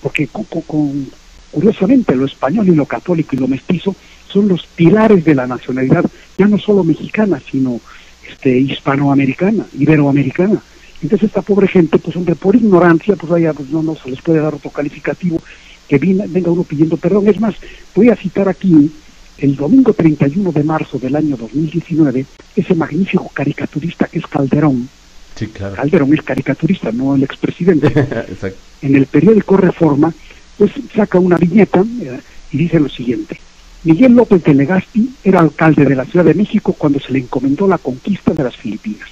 [0.00, 1.06] porque con, con,
[1.50, 3.94] curiosamente lo español y lo católico y lo mestizo
[4.26, 6.06] son los pilares de la nacionalidad,
[6.38, 7.78] ya no solo mexicana, sino
[8.26, 10.62] este, hispanoamericana, iberoamericana.
[11.02, 14.20] Entonces esta pobre gente, pues hombre, por ignorancia, pues vaya, pues no, no se les
[14.22, 15.40] puede dar otro calificativo
[15.88, 17.28] que venga uno pidiendo perdón.
[17.28, 17.54] Es más,
[17.94, 18.90] voy a citar aquí
[19.38, 22.24] el domingo 31 de marzo del año 2019,
[22.56, 24.88] ese magnífico caricaturista que es Calderón,
[25.36, 25.74] Sí, claro.
[25.74, 27.92] Calderón es caricaturista, no el expresidente.
[28.82, 30.12] en el periódico Reforma,
[30.56, 32.20] pues saca una viñeta eh,
[32.52, 33.38] y dice lo siguiente.
[33.84, 37.68] Miguel López de Legazpi era alcalde de la Ciudad de México cuando se le encomendó
[37.68, 39.08] la conquista de las Filipinas.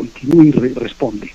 [0.00, 1.30] Continúa y re responde.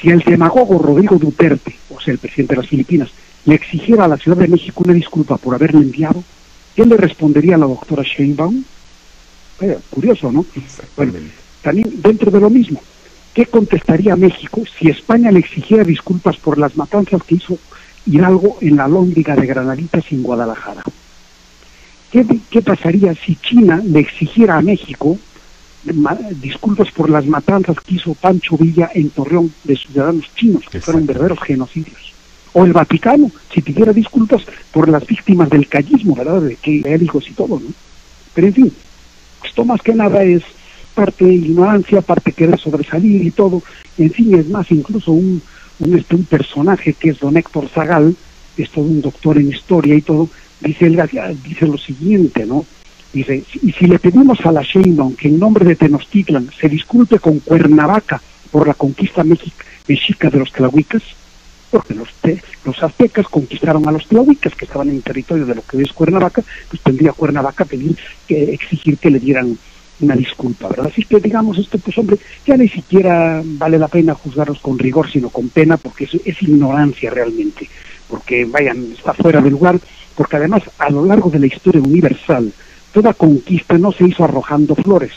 [0.00, 3.10] Si el demagogo Rodrigo Duterte, o sea, el presidente de las Filipinas,
[3.44, 6.24] le exigiera a la Ciudad de México una disculpa por haberle enviado,
[6.74, 8.64] ¿qué le respondería a la doctora Sheinbaum?
[9.60, 10.46] Eh, curioso, ¿no?
[10.96, 11.12] Bueno,
[11.60, 12.80] también dentro de lo mismo.
[13.34, 17.58] ¿Qué contestaría México si España le exigiera disculpas por las matanzas que hizo
[18.06, 20.84] Hidalgo en la lóndiga de Granaditas en Guadalajara?
[22.10, 25.18] ¿Qué, ¿Qué, pasaría si China le exigiera a México
[26.40, 31.06] disculpas por las matanzas que hizo Pancho Villa en Torreón de ciudadanos chinos, que fueron
[31.06, 32.12] verdaderos genocidios?
[32.52, 36.42] O el Vaticano, si pidiera disculpas por las víctimas del callismo, ¿verdad?
[36.42, 37.72] De que hijos y todo, ¿no?
[38.34, 38.72] Pero en fin,
[39.44, 40.42] esto más que nada es
[40.94, 43.62] parte de ignorancia, parte querer sobresalir y todo.
[43.98, 45.42] En fin, es más, incluso un,
[45.80, 48.14] un, este, un personaje que es don Héctor Zagal,
[48.56, 50.28] es todo un doctor en historia y todo,
[50.60, 51.00] dice, él,
[51.42, 52.66] dice lo siguiente, ¿no?
[53.12, 57.18] Dice, y si le pedimos a la Sheinbaum que en nombre de Tenochtitlan se disculpe
[57.18, 61.02] con Cuernavaca por la conquista mexica de los tlahuicas,
[61.70, 65.62] porque los, te, los aztecas conquistaron a los tlahuicas que estaban en territorio de lo
[65.62, 67.96] que es Cuernavaca, pues tendría Cuernavaca pedir
[68.26, 69.58] que exigir que le dieran
[70.00, 70.88] una disculpa, ¿verdad?
[70.90, 75.10] Así que digamos esto, pues hombre, ya ni siquiera vale la pena juzgarlos con rigor,
[75.10, 77.68] sino con pena, porque es ignorancia realmente,
[78.08, 79.78] porque vayan, está fuera de lugar,
[80.16, 82.52] porque además a lo largo de la historia universal,
[82.92, 85.12] toda conquista no se hizo arrojando flores.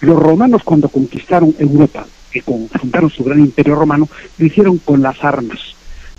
[0.00, 4.08] Los romanos cuando conquistaron Europa, que fundaron su gran imperio romano,
[4.38, 5.58] lo hicieron con las armas.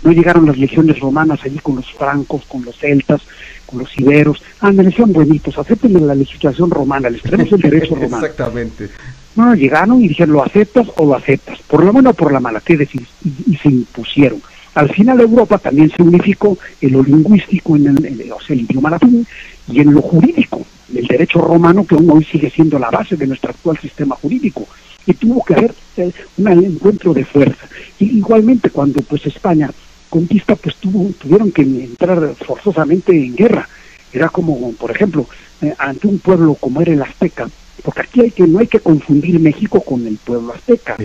[0.02, 3.22] No llegaron las legiones romanas allí con los francos, con los celtas,
[3.64, 4.42] con los iberos.
[4.60, 8.24] Ah, me decían bonitos, acepten la legislación romana, les traemos el derecho romano.
[8.24, 8.88] Exactamente.
[9.36, 12.40] No, llegaron y dijeron, lo aceptas o lo aceptas, por la buena o por la
[12.40, 13.02] mala, ¿qué decís?
[13.24, 14.40] Y, y se impusieron.
[14.76, 18.90] Al final Europa también se unificó en lo lingüístico, en el, o sea, el idioma
[18.90, 19.26] latín,
[19.68, 23.26] y en lo jurídico, el derecho romano que aún hoy sigue siendo la base de
[23.26, 24.66] nuestro actual sistema jurídico.
[25.06, 27.68] Y tuvo que haber eh, un encuentro de fuerza.
[27.98, 29.70] Y igualmente cuando pues España
[30.08, 33.68] conquista, pues tuvo, tuvieron que entrar forzosamente en guerra.
[34.12, 35.26] Era como, por ejemplo,
[35.60, 37.48] eh, ante un pueblo como era el azteca,
[37.82, 40.96] porque aquí hay que, no hay que confundir México con el pueblo azteca.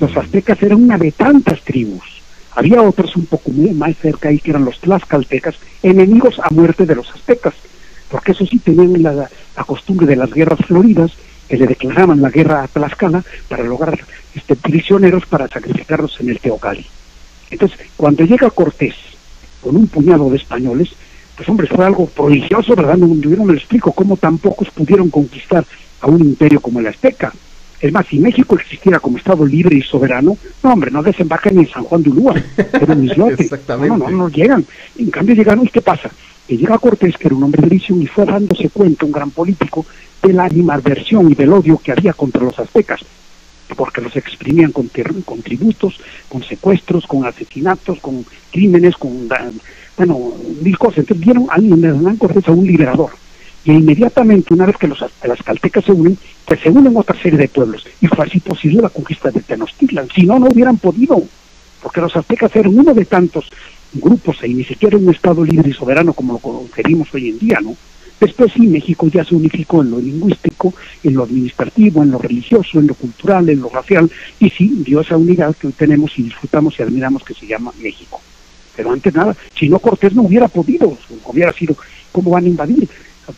[0.00, 2.22] Los aztecas eran una de tantas tribus.
[2.52, 6.96] Había otros un poco más cerca ahí que eran los tlaxcaltecas, enemigos a muerte de
[6.96, 7.54] los aztecas,
[8.10, 11.12] porque eso sí tenían la, la costumbre de las guerras floridas,
[11.48, 13.98] que le declaraban la guerra a Tlaxcala para lograr
[14.34, 16.86] este, prisioneros para sacrificarlos en el Teocalli.
[17.50, 18.94] Entonces, cuando llega Cortés
[19.62, 20.90] con un puñado de españoles,
[21.36, 22.96] pues hombre, fue algo prodigioso, ¿verdad?
[22.96, 25.64] No, yo no me lo explico cómo tan pocos pudieron conquistar
[26.00, 27.32] a un imperio como el Azteca.
[27.80, 31.70] Es más, si México existiera como Estado libre y soberano, no, hombre, no desembarcan en
[31.70, 33.48] San Juan de Ulúa, en Islote.
[33.68, 34.64] No, no, no, no llegan.
[34.98, 36.10] En cambio llegaron, ¿y qué pasa?
[36.48, 39.30] Que llega Cortés, que era un hombre de visión, y fue dándose cuenta, un gran
[39.30, 39.86] político,
[40.22, 43.00] de la animadversión y del odio que había contra los aztecas
[43.76, 44.90] porque los exprimían con,
[45.24, 49.28] con tributos, con secuestros, con asesinatos, con crímenes, con,
[49.96, 50.32] bueno,
[50.62, 50.98] mil cosas.
[50.98, 53.10] Entonces vieron a Hernán Cortés a un liberador.
[53.64, 57.38] Y inmediatamente, una vez que los las caltecas se unen, pues se unen otra serie
[57.38, 57.86] de pueblos.
[58.00, 60.08] Y fue así posible la conquista de Tenochtitlan.
[60.14, 61.22] Si no, no hubieran podido,
[61.82, 63.50] porque los aztecas eran uno de tantos
[63.94, 67.58] grupos y ni siquiera un Estado libre y soberano como lo concebimos hoy en día,
[67.62, 67.76] ¿no?
[68.20, 70.74] Después sí, México ya se unificó en lo lingüístico,
[71.04, 74.10] en lo administrativo, en lo religioso, en lo cultural, en lo racial,
[74.40, 77.72] y sí dio esa unidad que hoy tenemos y disfrutamos y admiramos que se llama
[77.80, 78.20] México.
[78.74, 81.76] Pero antes nada, si no Cortés no hubiera podido, hubiera sido,
[82.10, 82.88] ¿cómo van a invadir?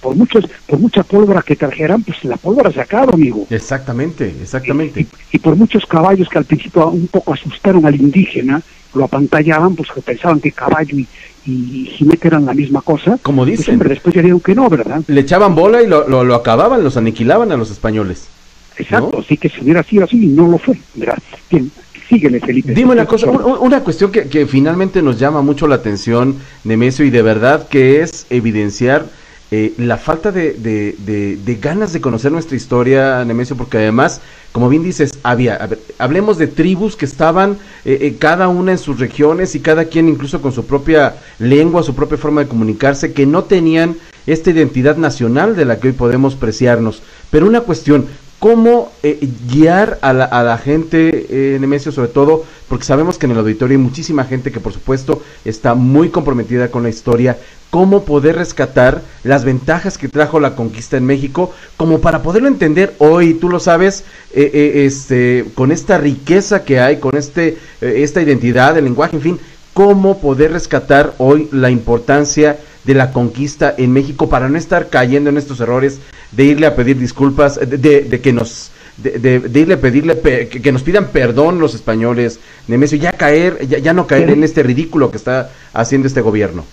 [0.00, 3.46] Por muchos, por mucha pólvora que trajeran, pues la pólvora se acaba, amigo.
[3.50, 5.00] Exactamente, exactamente.
[5.00, 8.62] Y, y, por muchos caballos que al principio un poco asustaron al indígena,
[8.94, 11.06] lo apantallaban, pues que pensaban que caballo y,
[11.46, 13.18] y jinete eran la misma cosa.
[13.22, 13.74] Como pues, dicen.
[13.74, 15.02] hombre, después ya dijeron que no, ¿verdad?
[15.06, 18.28] Le echaban bola y lo, lo, lo acababan, los aniquilaban a los españoles.
[18.76, 19.22] Exacto, ¿no?
[19.22, 21.18] sí que si hubiera sido así, no lo fue, ¿verdad?
[21.50, 21.70] Bien,
[22.08, 22.72] síguele, Felipe.
[22.72, 27.04] Dime una cosa, un, una cuestión que, que, finalmente nos llama mucho la atención, Nemesio,
[27.04, 29.06] y de verdad que es evidenciar
[29.52, 34.20] eh, la falta de, de, de, ganas de conocer nuestra historia, Nemesio, porque además,
[34.52, 39.00] como bien dices, había, hablemos de tribus que estaban eh, eh, cada una en sus
[39.00, 43.26] regiones y cada quien incluso con su propia lengua, su propia forma de comunicarse, que
[43.26, 43.96] no tenían
[44.28, 47.02] esta identidad nacional de la que hoy podemos preciarnos.
[47.30, 48.06] Pero una cuestión,
[48.40, 53.26] cómo eh, guiar a la, a la gente, eh, Nemesio, sobre todo, porque sabemos que
[53.26, 57.38] en el auditorio hay muchísima gente que por supuesto está muy comprometida con la historia,
[57.70, 62.94] cómo poder rescatar las ventajas que trajo la conquista en México, como para poderlo entender
[62.98, 67.94] hoy, tú lo sabes, eh, eh, este, con esta riqueza que hay, con este, eh,
[67.98, 69.40] esta identidad, el lenguaje, en fin,
[69.72, 75.30] cómo poder rescatar hoy la importancia de la conquista en México para no estar cayendo
[75.30, 76.00] en estos errores
[76.32, 79.80] de irle a pedir disculpas, de, de, de que nos de, de, de, irle a
[79.80, 84.30] pedirle pe que, nos pidan perdón los españoles, Nemesio, ya caer, ya, ya no caer
[84.30, 86.64] en este ridículo que está haciendo este gobierno.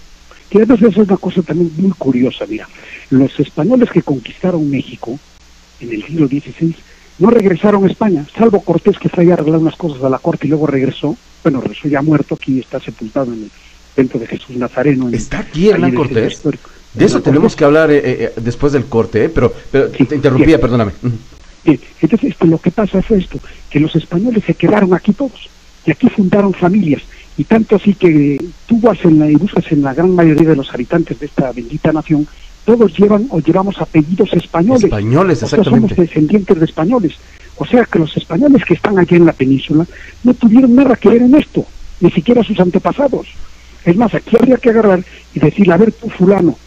[0.49, 2.67] Que además es una cosa también muy curiosa, mira,
[3.09, 5.19] los españoles que conquistaron México
[5.79, 6.75] en el siglo XVI
[7.19, 10.47] no regresaron a España, salvo Cortés que fue a arreglar unas cosas a la corte
[10.47, 13.51] y luego regresó, bueno, regresó ya muerto, aquí está sepultado en el
[13.95, 15.07] templo de Jesús Nazareno.
[15.07, 16.41] En, ¿Está aquí Hernán Cortés?
[16.97, 19.29] De eso tenemos que hablar eh, eh, después del corte, ¿eh?
[19.29, 20.61] pero, pero sí, te interrumpía, sí.
[20.61, 20.91] perdóname.
[21.63, 21.79] Bien.
[22.01, 23.39] Entonces, lo que pasa fue esto,
[23.69, 25.49] que los españoles se quedaron aquí todos,
[25.85, 27.03] y aquí fundaron familias,
[27.37, 30.55] y tanto así que tú vas en la, y buscas en la gran mayoría de
[30.55, 32.27] los habitantes de esta bendita nación,
[32.65, 34.83] todos llevan o llevamos apellidos españoles.
[34.83, 35.69] Españoles, exactamente.
[35.69, 37.13] O sea, somos descendientes de españoles.
[37.57, 39.85] O sea que los españoles que están aquí en la península
[40.23, 41.65] no tuvieron nada que ver en esto,
[42.01, 43.27] ni siquiera sus antepasados.
[43.85, 46.57] Es más, aquí habría que agarrar y decir, a ver tú fulano,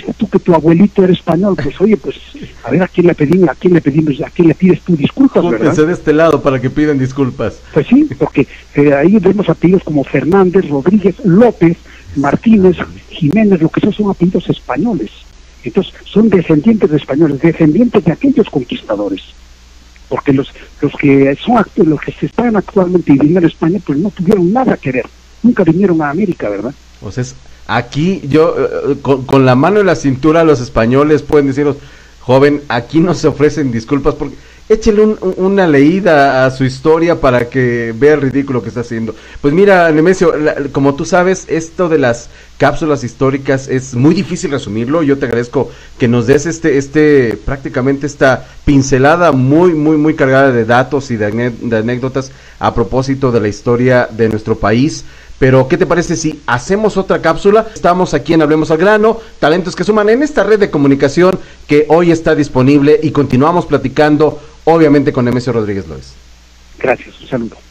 [0.00, 2.16] este, tú que tu abuelito era español, pues oye, pues
[2.64, 4.96] a ver a quién le pedimos, a quién le pedimos, a quién le pides tú
[4.96, 5.86] disculpas, ¿verdad?
[5.86, 7.60] de este lado para que pidan disculpas.
[7.72, 11.76] Pues sí, porque eh, ahí vemos apellidos como Fernández, Rodríguez, López,
[12.16, 12.76] Martínez,
[13.10, 15.10] Jiménez, lo que son son apellidos españoles.
[15.62, 19.22] Entonces, son descendientes de españoles, descendientes de aquellos conquistadores.
[20.08, 24.10] Porque los, los que son los que se están actualmente viviendo en España, pues no
[24.10, 25.06] tuvieron nada que ver.
[25.42, 26.74] Nunca vinieron a América, ¿verdad?
[27.12, 27.34] Sea, es-
[27.76, 31.76] aquí yo, eh, con, la mano en la cintura, los españoles pueden deciros,
[32.20, 34.34] joven, aquí no se ofrecen disculpas porque
[34.68, 38.80] échele un- un- una leída a su historia para que vea el ridículo que está
[38.82, 39.14] haciendo.
[39.40, 44.50] Pues mira, Nemesio, la- como tú sabes, esto de las cápsulas históricas es muy difícil
[44.52, 45.02] resumirlo.
[45.02, 50.52] Yo te agradezco que nos des este, este, prácticamente esta pincelada muy, muy, muy cargada
[50.52, 51.26] de datos y de
[51.76, 55.04] anécdotas a propósito de la historia de nuestro país.
[55.40, 57.66] Pero, ¿qué te parece si hacemos otra cápsula?
[57.74, 61.86] Estamos aquí en Hablemos al Grano, talentos que suman en esta red de comunicación que
[61.88, 66.12] hoy está disponible y continuamos platicando, obviamente, con Nemesio Rodríguez López.
[66.78, 67.69] Gracias, un saludo.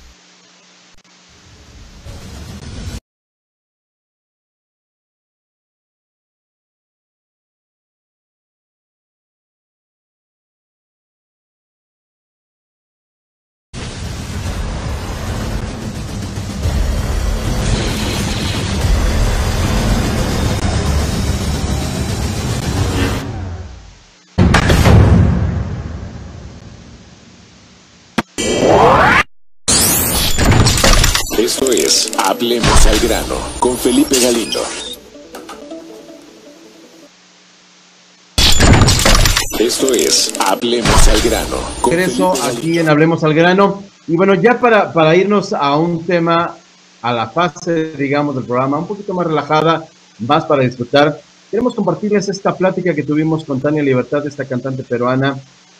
[40.62, 43.82] Hablemos al grano Regreso aquí en Hablemos al Grano.
[44.08, 46.58] Y bueno, ya para, para irnos a un tema,
[47.02, 49.86] a la fase, digamos, del programa, un poquito más relajada,
[50.20, 51.18] más para disfrutar,
[51.50, 55.38] queremos compartirles esta plática que tuvimos con Tania Libertad, esta cantante peruana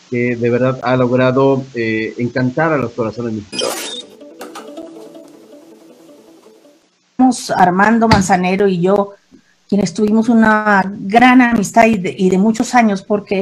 [0.08, 4.06] que de verdad ha logrado eh, encantar a los corazones mexicanos.
[7.18, 9.12] Somos Armando Manzanero y yo,
[9.68, 13.40] quienes tuvimos una gran amistad y de, y de muchos años, porque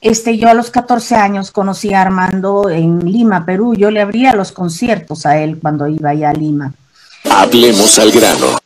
[0.00, 3.74] este, yo a los 14 años conocí a Armando en Lima, Perú.
[3.74, 6.72] Yo le abría los conciertos a él cuando iba allá a Lima.
[7.30, 8.58] Hablemos al grano.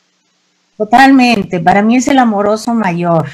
[0.77, 3.29] Totalmente, para mí es el amoroso mayor,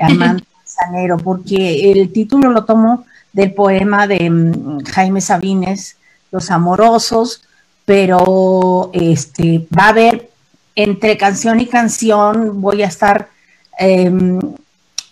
[0.00, 5.96] Armando Manzanero, porque el título lo tomo del poema de mm, Jaime Sabines,
[6.32, 7.42] Los Amorosos,
[7.84, 10.30] pero este va a haber
[10.74, 13.28] entre canción y canción, voy a estar,
[13.78, 14.38] em,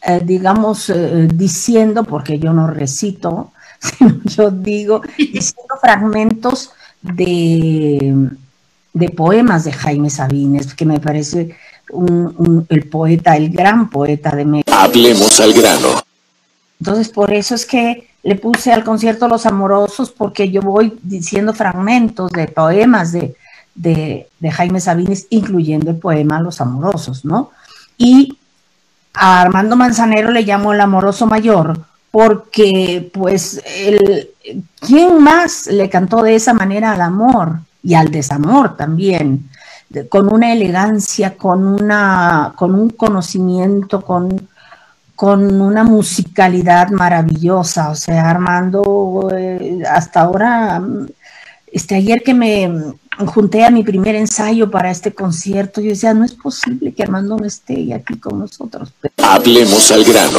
[0.07, 6.71] eh, digamos, eh, diciendo, porque yo no recito, sino yo digo, diciendo fragmentos
[7.03, 8.29] de,
[8.93, 11.55] de poemas de Jaime Sabines, que me parece
[11.91, 14.73] un- un- el poeta, el gran poeta de México.
[14.75, 15.89] Hablemos al grano.
[16.81, 21.55] Entonces, por eso es que le puse al concierto Los Amorosos, porque yo voy diciendo
[21.55, 23.35] fragmentos de poemas de,
[23.75, 27.51] de, de Jaime Sabines, incluyendo el poema Los Amorosos, ¿no?
[27.97, 28.39] Y
[29.15, 31.79] a Armando Manzanero le llamo el amoroso mayor,
[32.11, 34.31] porque, pues, el,
[34.81, 39.51] ¿quién más le cantó de esa manera al amor y al desamor también?
[40.09, 44.49] Con una elegancia, con, una, con un conocimiento, con,
[45.17, 47.91] con una musicalidad maravillosa.
[47.91, 50.83] O sea, Armando, eh, hasta ahora,
[51.73, 52.95] este, ayer que me
[53.27, 57.37] junté a mi primer ensayo para este concierto, yo decía, no es posible que Armando
[57.37, 58.93] no esté aquí con nosotros.
[59.01, 60.39] Pero Hablemos al grano.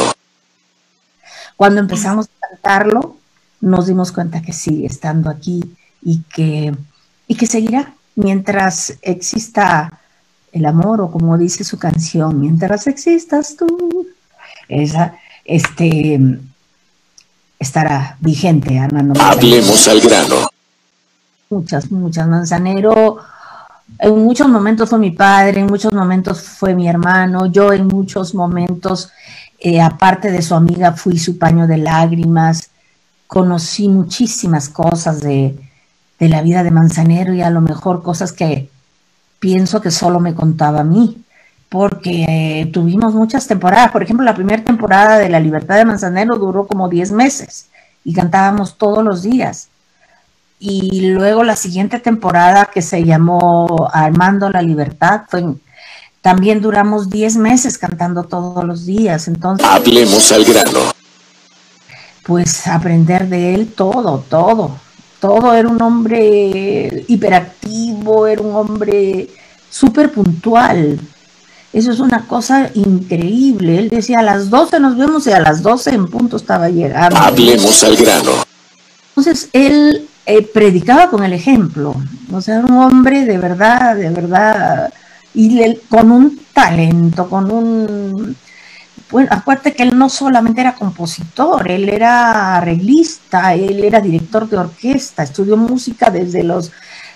[1.58, 3.18] cuando empezamos a cantarlo,
[3.62, 5.62] nos dimos cuenta que sigue estando aquí
[6.02, 6.74] y que,
[7.28, 10.00] y que seguirá mientras exista
[10.52, 14.08] el amor, o como dice su canción, mientras existas tú.
[14.68, 15.16] Esa,
[15.46, 16.20] este,
[17.60, 19.20] estará vigente, Armando.
[19.22, 20.50] Hablemos al grano.
[21.52, 22.28] Muchas, muchas.
[22.28, 23.18] Manzanero,
[23.97, 28.36] en muchos momentos fue mi padre, en muchos momentos fue mi hermano, yo en muchos
[28.36, 29.12] momentos,
[29.60, 32.70] eh, aparte de su amiga, fui su paño de lágrimas,
[33.26, 35.58] conocí muchísimas cosas de,
[36.20, 38.70] de la vida de Manzanero y a lo mejor cosas que
[39.39, 41.24] pienso que solo me contaba a mí,
[41.68, 42.26] porque
[42.62, 43.91] eh, tuvimos muchas temporadas.
[43.91, 47.70] Por ejemplo, la primera temporada de La Libertad de Manzanero duró como 10 meses
[48.04, 49.70] y cantábamos todos los días.
[50.60, 55.45] Y luego la siguiente temporada que se llamó Armando la Libertad, fue,
[56.22, 59.30] también duramos 10 meses cantando todos los días.
[59.30, 60.80] Entonces, Hablemos al grano.
[62.24, 64.78] pues aprender de él todo, todo,
[65.22, 65.53] todo.
[65.53, 69.30] Era un hombre hiperactivo, era un hombre
[69.70, 70.99] súper puntual.
[71.72, 73.78] Eso es una cosa increíble.
[73.78, 77.16] Él decía a las 12 nos vemos y a las 12 en punto estaba llegando.
[77.16, 78.32] Hablemos al grano.
[79.16, 81.96] Entonces él eh, predicaba con el ejemplo,
[82.32, 84.94] o sea, un hombre de verdad, de verdad,
[85.34, 88.36] y le- con un talento, con un,
[89.10, 94.58] bueno, acuérdate que él no solamente era compositor, él era arreglista, él era director de
[94.58, 96.72] orquesta, estudió música desde los,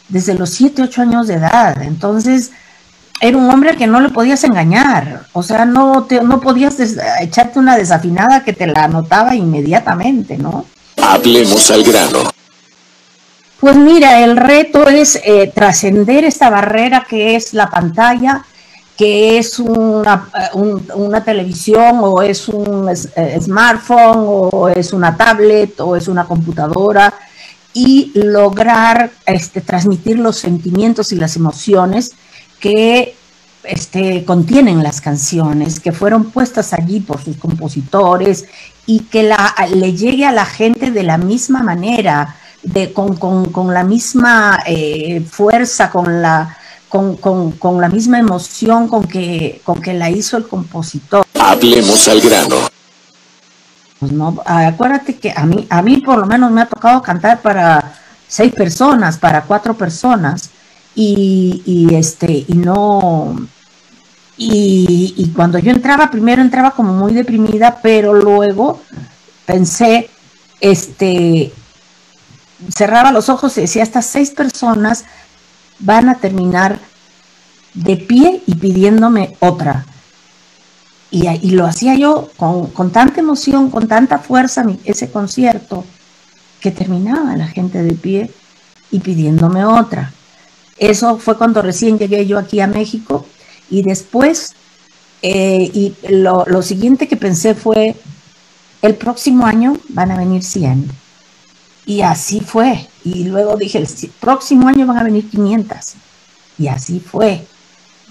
[0.10, 1.82] desde los 7, 8 años de edad.
[1.84, 2.52] Entonces,
[3.22, 6.76] era un hombre que no le podías engañar, o sea, no, te, no podías
[7.22, 10.66] echarte una desafinada que te la anotaba inmediatamente, ¿no?
[11.02, 12.33] Hablemos al grano.
[13.64, 18.44] Pues mira, el reto es eh, trascender esta barrera que es la pantalla,
[18.98, 20.30] que es una,
[20.96, 27.14] una televisión o es un eh, smartphone o es una tablet o es una computadora
[27.74, 32.12] y lograr este, transmitir los sentimientos y las emociones
[32.60, 33.16] que
[33.64, 38.44] este, contienen las canciones, que fueron puestas allí por sus compositores
[38.86, 39.34] y que
[39.74, 44.60] le llegue a la gente de la misma manera de, con, con, con la misma
[44.66, 46.58] eh, fuerza, con la,
[46.90, 51.26] con, con, la misma emoción con que, con que la hizo el compositor.
[51.40, 52.56] Hablemos al grano.
[54.00, 57.42] Pues no, acuérdate que a mí, a mí por lo menos me ha tocado cantar
[57.42, 57.94] para
[58.28, 60.50] seis personas, para cuatro personas,
[60.96, 63.36] y, y este, y no,
[64.38, 68.82] y, y, cuando yo entraba, primero entraba como muy deprimida, pero luego
[69.46, 70.10] pensé,
[70.60, 71.54] este,
[72.70, 75.06] cerraba los ojos y decía, estas seis personas
[75.80, 76.80] van a terminar
[77.74, 79.86] de pie y pidiéndome otra.
[81.12, 85.86] Y, lo hacía yo con, con, tanta emoción, con tanta fuerza, ese concierto,
[86.60, 88.32] que terminaba la gente de pie
[88.90, 90.12] y pidiéndome otra.
[90.78, 93.28] Eso fue cuando recién llegué yo aquí a México
[93.70, 94.54] y después,
[95.22, 97.96] eh, y lo, lo siguiente que pensé fue,
[98.82, 101.03] el próximo año van a venir 100
[101.86, 102.88] y así fue.
[103.04, 103.88] Y luego dije, el
[104.20, 105.94] próximo año van a venir 500.
[106.58, 107.46] Y así fue.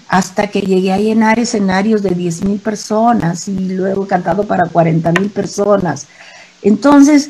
[0.07, 5.11] Hasta que llegué a llenar escenarios de 10 mil personas y luego cantado para 40
[5.13, 6.07] mil personas.
[6.61, 7.29] Entonces,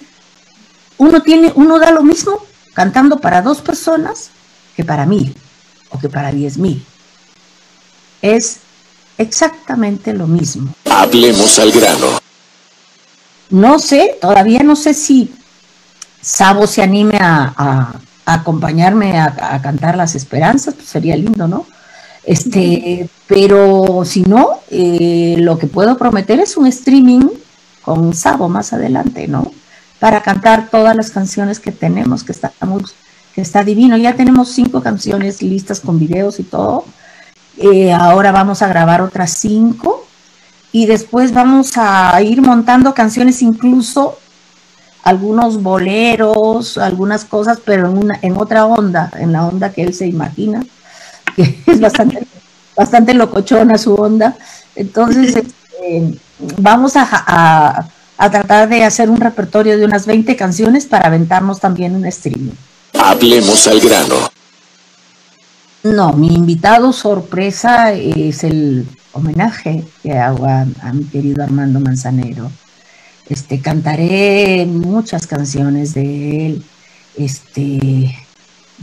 [0.97, 4.31] uno tiene, uno da lo mismo cantando para dos personas
[4.75, 5.35] que para mil
[5.89, 6.85] o que para 10 mil.
[8.21, 8.57] Es
[9.17, 10.73] exactamente lo mismo.
[10.89, 12.19] Hablemos al grano.
[13.49, 15.31] No sé, todavía no sé si
[16.23, 17.93] Sabo se anime a,
[18.25, 21.65] acompañarme a, cantar las esperanzas, pues sería lindo, ¿no?
[22.23, 27.27] Este, pero si no, eh, lo que puedo prometer es un streaming
[27.81, 29.51] con Sabo más adelante, ¿no?
[29.99, 32.31] Para cantar todas las canciones que tenemos, que
[33.35, 33.97] está divino.
[33.97, 36.85] Ya tenemos cinco canciones listas con videos y todo.
[37.57, 40.07] Eh, ahora vamos a grabar otras cinco
[40.71, 44.17] y después vamos a ir montando canciones incluso
[45.03, 49.93] algunos boleros, algunas cosas, pero en, una, en otra onda, en la onda que él
[49.93, 50.65] se imagina,
[51.35, 52.25] que es bastante,
[52.75, 54.35] bastante locochona su onda.
[54.75, 56.17] Entonces, este,
[56.57, 57.07] vamos a,
[58.17, 62.53] a, tratar de hacer un repertorio de unas 20 canciones para aventarnos también un streaming.
[62.97, 64.15] Hablemos al grano.
[65.83, 72.49] No, mi invitado sorpresa es el homenaje que hago a mi querido Armando Manzanero
[73.29, 76.63] este, cantaré muchas canciones de él.
[77.15, 78.15] Este,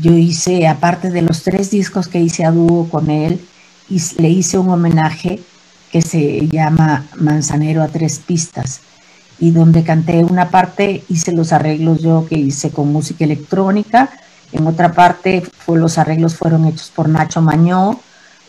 [0.01, 3.41] yo hice, aparte de los tres discos que hice a dúo con él,
[3.89, 5.41] y le hice un homenaje
[5.91, 8.81] que se llama Manzanero a tres pistas,
[9.39, 14.11] y donde canté una parte, hice los arreglos yo que hice con música electrónica,
[14.53, 18.01] en otra parte los arreglos fueron hechos por Nacho Mañó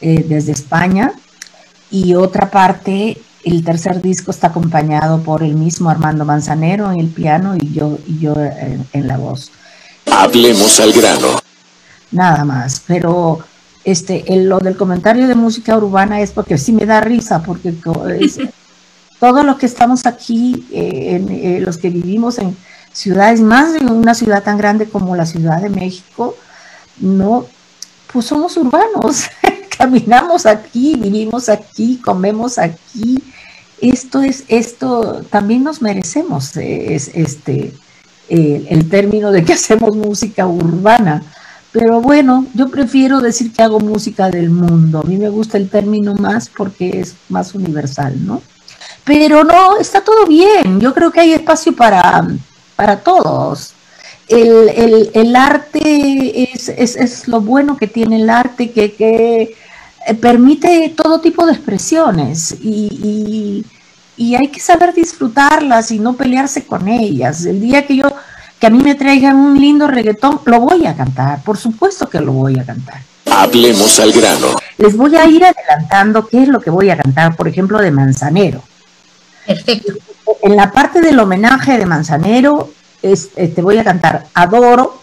[0.02, 1.14] eh, desde España,
[1.90, 7.08] y otra parte el tercer disco está acompañado por el mismo Armando Manzanero en el
[7.08, 9.52] piano y yo, y yo en, la voz.
[10.12, 11.40] Hablemos al grano.
[12.12, 13.40] Nada más, pero
[13.84, 17.74] este, lo del comentario de música urbana es porque sí me da risa, porque
[19.20, 22.56] todos los que estamos aquí, eh, en, eh, los que vivimos en
[22.92, 26.36] ciudades, más de una ciudad tan grande como la Ciudad de México,
[27.00, 27.46] no,
[28.12, 29.26] pues somos urbanos.
[29.82, 33.18] caminamos aquí, vivimos aquí, comemos aquí.
[33.82, 37.74] Esto es, esto también nos merecemos, es este
[38.30, 41.24] el término de que hacemos música urbana.
[41.72, 45.00] Pero bueno, yo prefiero decir que hago música del mundo.
[45.00, 48.44] A mí me gusta el término más porque es más universal, ¿no?
[49.04, 50.80] Pero no, está todo bien.
[50.80, 52.28] Yo creo que hay espacio para,
[52.76, 53.74] para todos.
[54.28, 59.56] El, el, arte es, es, es, lo bueno que tiene el arte, que, que
[60.20, 63.66] permite todo tipo de expresiones y,
[64.38, 67.44] hay que saber disfrutarlas y no pelearse con ellas.
[67.46, 68.04] El día que yo,
[68.60, 72.22] que a mí me traigan un lindo reggaetón, lo voy a cantar, por supuesto que
[72.22, 73.02] lo voy a cantar.
[73.32, 74.58] Hablemos al grano.
[74.78, 77.90] Les voy a ir adelantando qué es lo que voy a cantar, por ejemplo, de
[77.90, 78.62] Manzanero.
[79.46, 79.94] Perfecto.
[80.44, 82.70] En la parte del homenaje de Manzanero,
[83.02, 85.02] te este, voy a cantar Adoro,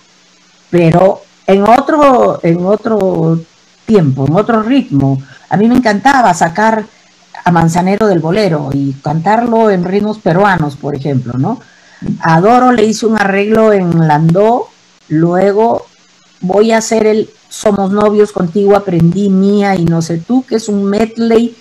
[0.70, 3.40] pero en otro, en otro
[3.88, 5.20] tiempo, en otro ritmo.
[5.48, 6.84] A mí me encantaba sacar
[7.42, 11.58] a Manzanero del bolero y cantarlo en ritmos peruanos, por ejemplo, ¿no?
[12.20, 14.68] Adoro le hice un arreglo en Landó,
[15.08, 15.86] luego
[16.40, 20.68] voy a hacer el Somos novios contigo, aprendí mía y no sé tú, que es
[20.68, 21.56] un medley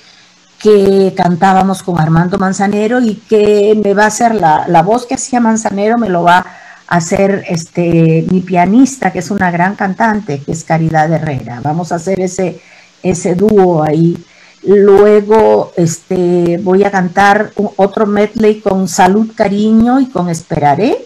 [0.60, 5.16] que cantábamos con Armando Manzanero y que me va a hacer la, la voz que
[5.16, 6.46] hacía Manzanero, me lo va a
[6.88, 11.60] hacer este, mi pianista, que es una gran cantante, que es Caridad Herrera.
[11.62, 12.60] Vamos a hacer ese,
[13.04, 14.18] ese dúo ahí.
[14.64, 21.06] Luego este, voy a cantar otro medley con Salud, Cariño y con Esperaré.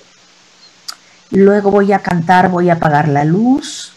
[1.32, 3.94] Luego voy a cantar Voy a apagar la luz.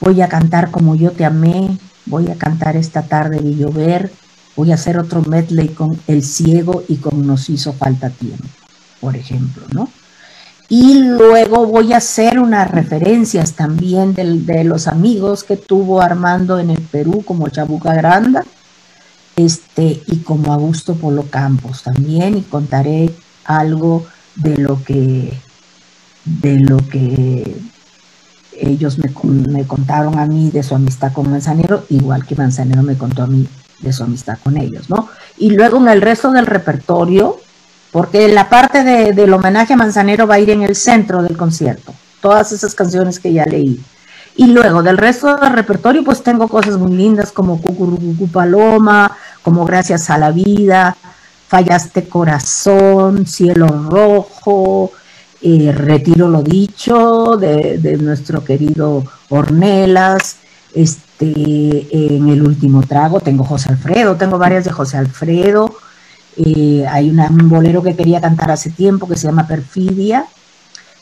[0.00, 1.78] Voy a cantar Como yo te amé.
[2.06, 4.10] Voy a cantar Esta tarde de llover
[4.56, 8.44] voy a hacer otro medley con El Ciego y con Nos hizo falta tiempo,
[9.00, 9.88] por ejemplo, ¿no?
[10.68, 16.70] Y luego voy a hacer unas referencias también de, los amigos que tuvo Armando en
[16.70, 18.44] el Perú, como Chabuca Granda,
[19.36, 23.14] este, y como Augusto Polo Campos también, y contaré
[23.44, 25.38] algo de lo que,
[26.24, 27.56] de lo que
[28.58, 29.12] ellos me,
[29.52, 33.26] me contaron a mí de su amistad con Manzanero, igual que Manzanero me contó a
[33.28, 33.46] mí
[33.80, 35.08] de su amistad con ellos, ¿no?
[35.38, 37.38] Y luego en el resto del repertorio,
[37.92, 41.94] porque la parte del homenaje a Manzanero va a ir en el centro del concierto,
[42.20, 43.80] todas esas canciones que ya leí.
[44.36, 49.64] Y luego del resto del repertorio, pues tengo cosas muy lindas como Cucurucucu Paloma, como
[49.64, 50.94] Gracias a la Vida,
[51.48, 54.92] Fallaste Corazón, Cielo Rojo,
[55.40, 60.36] eh, Retiro lo Dicho de, de nuestro querido Ornelas,
[60.74, 65.74] este, en el último trago tengo José Alfredo, tengo varias de José Alfredo.
[66.36, 70.26] Eh, hay un bolero que quería cantar hace tiempo que se llama Perfidia,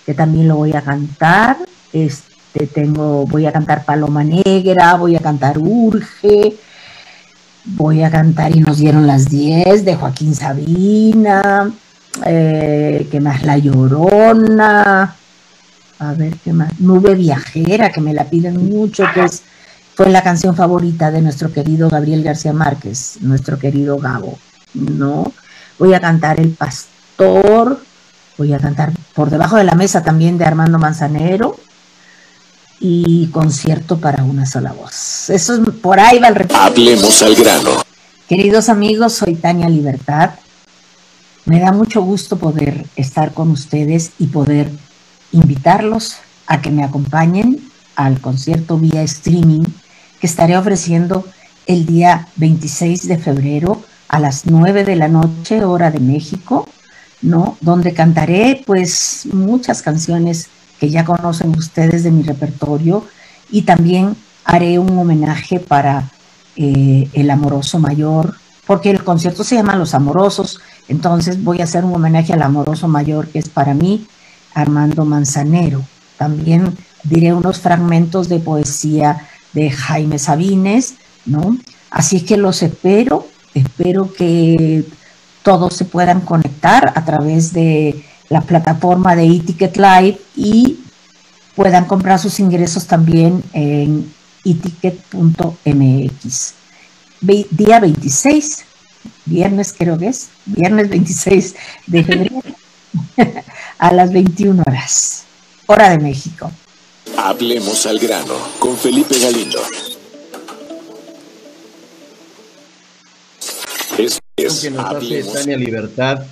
[0.06, 1.58] que también lo voy a cantar.
[1.92, 6.56] Este, tengo, voy a cantar Paloma Negra, voy a cantar Urge,
[7.64, 11.72] voy a cantar Y nos dieron las 10 de Joaquín Sabina,
[12.24, 15.16] eh, que más La Llorona,
[15.98, 19.42] a ver qué más, Nube Viajera, que me la piden mucho, que es
[19.94, 24.38] fue la canción favorita de nuestro querido Gabriel García Márquez, nuestro querido Gabo,
[24.74, 25.32] ¿no?
[25.78, 27.80] Voy a cantar El Pastor,
[28.36, 31.56] voy a cantar Por debajo de la mesa también de Armando Manzanero
[32.80, 35.30] y Concierto para una sola voz.
[35.30, 36.56] Eso es, por ahí va el reto.
[36.56, 37.70] Hablemos al grano.
[38.28, 40.30] Queridos amigos, soy Tania Libertad.
[41.46, 44.70] Me da mucho gusto poder estar con ustedes y poder
[45.32, 46.16] invitarlos
[46.46, 49.62] a que me acompañen al concierto vía streaming
[50.20, 51.26] que estaré ofreciendo
[51.66, 56.68] el día 26 de febrero a las 9 de la noche, hora de México,
[57.22, 57.56] ¿no?
[57.60, 60.48] Donde cantaré pues muchas canciones
[60.78, 63.04] que ya conocen ustedes de mi repertorio
[63.50, 66.10] y también haré un homenaje para
[66.56, 68.36] eh, el amoroso mayor,
[68.66, 72.88] porque el concierto se llama Los Amorosos, entonces voy a hacer un homenaje al amoroso
[72.88, 74.06] mayor que es para mí
[74.54, 75.82] Armando Manzanero.
[76.18, 80.94] También diré unos fragmentos de poesía de Jaime Sabines,
[81.26, 81.56] ¿no?
[81.90, 84.84] Así que los espero, espero que
[85.42, 90.80] todos se puedan conectar a través de la plataforma de eTicket Live y
[91.54, 94.12] puedan comprar sus ingresos también en
[94.44, 95.64] eticket.mx.
[97.20, 98.64] Día 26,
[99.24, 101.54] viernes creo que es, viernes 26
[101.86, 102.42] de febrero
[103.78, 105.24] a las 21 horas,
[105.66, 106.50] hora de México.
[107.16, 109.60] Hablemos al grano con Felipe Galindo.
[113.98, 116.24] Es, que nos hace Tania Libertad.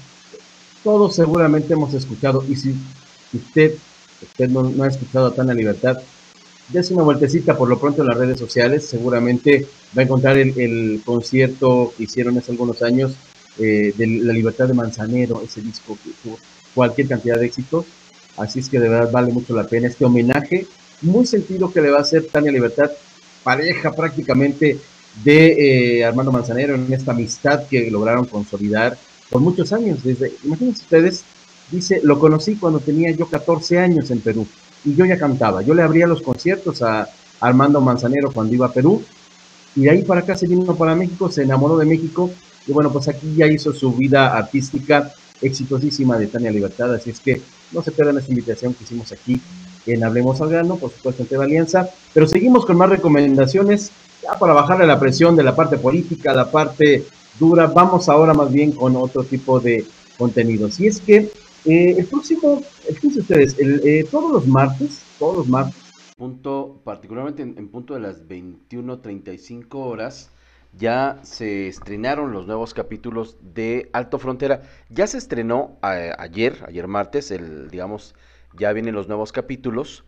[0.83, 2.75] Todos seguramente hemos escuchado, y si
[3.33, 3.75] usted,
[4.21, 5.99] usted no, ha escuchado a Tania Libertad,
[6.69, 11.01] dése una vueltecita por lo pronto en las redes sociales, seguramente va a encontrar el,
[11.05, 13.13] concierto que hicieron hace algunos años
[13.59, 16.39] eh, de La Libertad de Manzanero, ese disco que tuvo
[16.75, 17.85] cualquier cantidad de éxitos
[18.37, 20.67] Así es que de verdad vale mucho la pena este homenaje
[21.03, 22.91] muy sentido que le va a hacer Tania Libertad,
[23.43, 24.79] pareja prácticamente
[25.25, 28.97] de eh, Armando Manzanero en esta amistad que lograron consolidar
[29.31, 30.03] por muchos años.
[30.03, 31.25] Desde, imagínense ustedes,
[31.71, 34.47] dice, lo conocí cuando tenía yo 14 años en Perú
[34.85, 35.63] y yo ya cantaba.
[35.63, 37.09] Yo le abría los conciertos a
[37.41, 39.03] Armando Manzanero cuando iba a Perú
[39.75, 42.31] y de ahí para acá se vino para México, se enamoró de México
[42.67, 47.19] y bueno, pues aquí ya hizo su vida artística exitosísima de Tania Libertad, así es
[47.19, 47.41] que
[47.73, 49.41] no se pierdan esta invitación que hicimos aquí
[49.87, 53.91] en Hablemos al Grano, por supuesto en TV Alianza, pero seguimos con más recomendaciones
[54.23, 57.05] ya para bajarle la presión de la parte política, la parte
[57.39, 57.66] dura.
[57.66, 59.85] Vamos ahora más bien con otro tipo de
[60.16, 60.79] contenidos.
[60.81, 61.31] Y es que
[61.64, 65.77] eh, el próximo, fíjense ustedes, eh, todos los martes, todos los martes.
[66.16, 70.31] Punto, particularmente en, punto de las 21.35 horas,
[70.79, 74.62] ya se estrenaron los nuevos capítulos de Alto Frontera.
[74.89, 78.14] Ya se estrenó ayer, ayer martes, el, digamos,
[78.57, 80.05] ya vienen los nuevos capítulos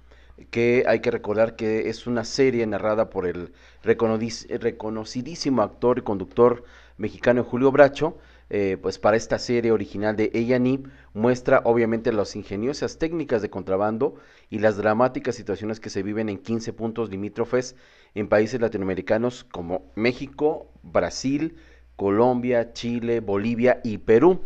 [0.51, 6.64] que hay que recordar que es una serie narrada por el reconocidísimo actor y conductor
[6.97, 8.18] mexicano Julio Bracho,
[8.51, 10.80] eh, pues para esta serie original de A&E
[11.14, 14.16] muestra obviamente las ingeniosas técnicas de contrabando
[14.51, 17.74] y las dramáticas situaciones que se viven en 15 puntos limítrofes
[18.14, 21.57] en países latinoamericanos como México, Brasil,
[21.97, 24.43] Colombia, Chile, Bolivia y Perú.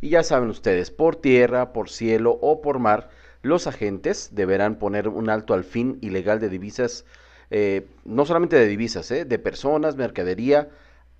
[0.00, 3.10] Y ya saben ustedes, por tierra, por cielo o por mar,
[3.42, 7.04] los agentes deberán poner un alto al fin ilegal de divisas,
[7.50, 10.68] eh, no solamente de divisas, eh, de personas, mercadería,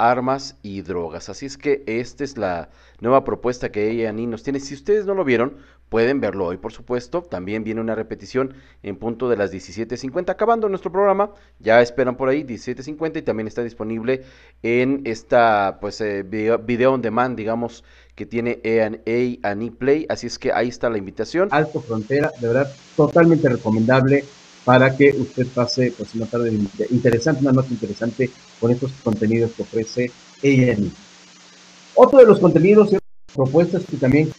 [0.01, 1.29] armas y drogas.
[1.29, 4.59] Así es que esta es la nueva propuesta que ella ni nos tiene.
[4.61, 5.59] Si ustedes no lo vieron,
[5.91, 7.23] pueden verlo hoy, por supuesto.
[7.23, 10.31] También viene una repetición en punto de las 17.50.
[10.31, 14.23] Acabando nuestro programa, ya esperan por ahí 17.50 y también está disponible
[14.63, 17.85] en esta pues eh, video, on demand, digamos,
[18.21, 20.05] que tiene A&E Play.
[20.11, 21.49] Así es que ahí está la invitación.
[21.51, 24.27] Alto Frontera, de verdad, totalmente recomendable
[24.63, 26.53] para que usted pase pues una tarde
[26.91, 30.13] interesante, una noche interesante con estos contenidos que ofrece
[30.43, 30.91] A&E.
[31.95, 32.99] Otro de los contenidos y
[33.35, 34.31] propuestas que también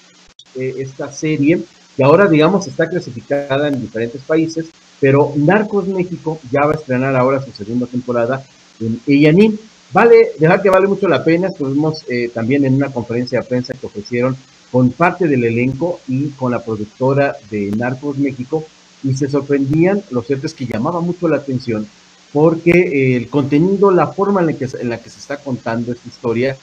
[0.54, 1.64] eh, esta serie,
[1.98, 4.68] que ahora digamos está clasificada en diferentes países,
[5.00, 8.46] pero Narcos México ya va a estrenar ahora su segunda temporada
[8.80, 9.54] en A&E.
[9.94, 13.74] Vale, dejar que vale mucho la pena, estuvimos eh, también en una conferencia de prensa
[13.74, 14.38] que ofrecieron
[14.72, 18.64] con parte del elenco y con la productora de Narcos México
[19.04, 21.88] y se sorprendían, lo cierto es que llamaba mucho la atención
[22.32, 26.08] porque el contenido, la forma en la que, en la que se está contando esta
[26.08, 26.56] historia,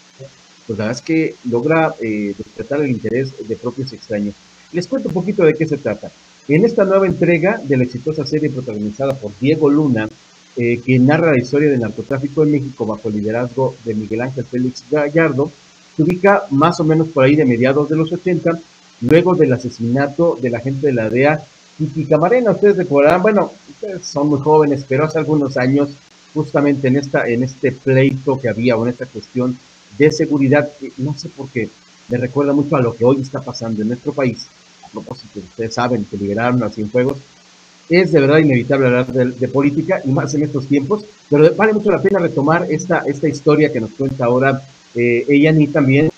[0.67, 4.35] pues la verdad es que logra eh, despertar el interés de propios extraños.
[4.73, 6.11] Les cuento un poquito de qué se trata.
[6.47, 10.09] En esta nueva entrega de la exitosa serie protagonizada por Diego Luna,
[10.59, 14.45] eh, que narra la historia del narcotráfico en México bajo el liderazgo de Miguel Ángel
[14.45, 15.53] Félix Gallardo,
[15.97, 18.59] se ubica más o menos por ahí de mediados de los 80,
[19.03, 21.45] luego del asesinato de la gente de la DEA
[21.79, 22.51] Titi Camarena.
[22.51, 25.91] Ustedes recordarán, bueno, ustedes son muy jóvenes, pero hace algunos años,
[26.35, 29.57] justamente en, esta, en este pleito que había o en esta cuestión
[29.97, 31.69] de seguridad, no sé por qué,
[32.09, 34.49] me recuerda mucho a lo que hoy está pasando en nuestro país.
[34.85, 37.19] A propósito, ustedes saben que liberaron a Cienfuegos.
[37.89, 41.91] Es de verdad inevitable hablar de, política y más en estos tiempos, pero vale mucho
[41.91, 44.63] la pena retomar esta, esta historia que nos cuenta ahora
[44.95, 46.11] eh, ella ni también,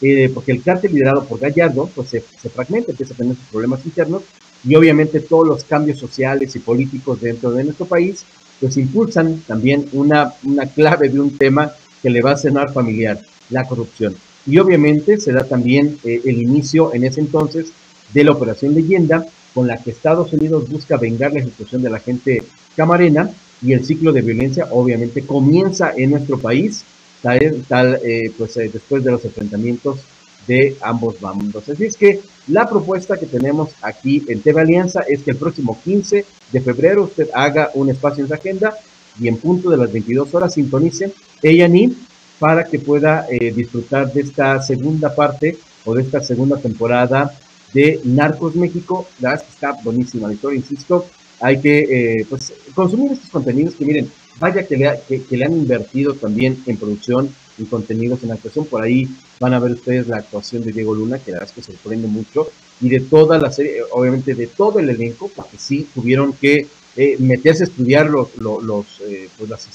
[0.00, 3.46] eh, porque el cártel liderado por Gallardo pues se, se fragmenta, empieza a tener sus
[3.46, 4.22] problemas internos
[4.64, 8.24] y obviamente todos los cambios sociales y políticos dentro de nuestro país
[8.60, 13.20] pues impulsan también una, una clave de un tema que le va a cenar familiar,
[13.50, 14.14] la corrupción.
[14.46, 17.72] Y obviamente se da también eh, el inicio en ese entonces
[18.12, 19.24] de la Operación Leyenda,
[19.58, 22.44] con la que Estados Unidos busca vengar la ejecución de la gente
[22.76, 23.28] camarena
[23.60, 26.84] y el ciclo de violencia obviamente comienza en nuestro país,
[27.22, 29.98] tal, eh, pues eh, después de los enfrentamientos
[30.46, 31.68] de ambos bandos.
[31.68, 35.76] Así es que la propuesta que tenemos aquí en TV Alianza es que el próximo
[35.82, 38.78] 15 de febrero usted haga un espacio en su agenda
[39.18, 41.90] y en punto de las 22 horas sintonice A&E
[42.38, 47.34] para que pueda eh, disfrutar de esta segunda parte o de esta segunda temporada
[47.72, 49.06] de Narcos México.
[49.20, 51.06] La verdad está buenísima la historia, insisto.
[51.40, 51.78] Hay que
[52.20, 54.10] eh, pues, consumir estos contenidos que miren,
[54.40, 58.66] vaya que le, que le han invertido también en producción y contenidos en actuación.
[58.66, 59.08] Por ahí
[59.40, 62.08] van a ver ustedes la actuación de Diego Luna, que la verdad es que sorprende
[62.08, 62.48] mucho,
[62.80, 66.66] y de toda la serie, obviamente de todo el elenco, porque sí tuvieron que
[66.96, 69.68] eh, meterse a estudiar los, los, eh, pues las,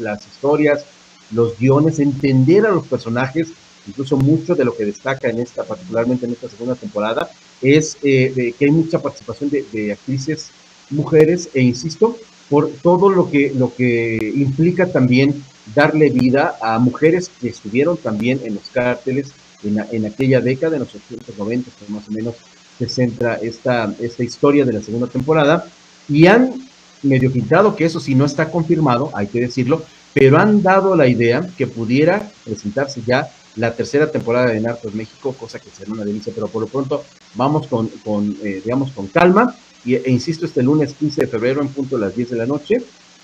[0.00, 0.84] las historias,
[1.32, 3.48] los guiones, entender a los personajes,
[3.88, 7.30] incluso mucho de lo que destaca en esta, particularmente en esta segunda temporada,
[7.60, 10.50] es eh, que hay mucha participación de, actrices
[10.90, 12.16] mujeres, e insisto,
[12.48, 15.42] por todo lo que, lo que implica también
[15.74, 19.32] darle vida a mujeres que estuvieron también en los cárteles
[19.62, 22.36] en, en aquella década, en los 80, 90, más o menos
[22.78, 25.66] se centra esta, esta historia de la segunda temporada,
[26.08, 26.68] y han
[27.02, 29.82] medio pintado que eso sí no está confirmado, hay que decirlo,
[30.14, 33.28] pero han dado la idea que pudiera presentarse ya
[33.58, 37.04] la tercera temporada de Narcos México, cosa que será una delicia, pero por lo pronto
[37.34, 39.54] vamos con, con eh, digamos, con calma,
[39.84, 42.46] y, e insisto, este lunes 15 de febrero en punto a las 10 de la
[42.46, 42.82] noche,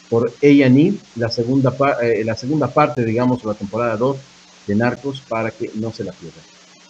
[0.08, 4.16] por A&E, la segunda, eh, la segunda parte, digamos, la temporada 2
[4.66, 6.42] de Narcos, para que no se la pierdan.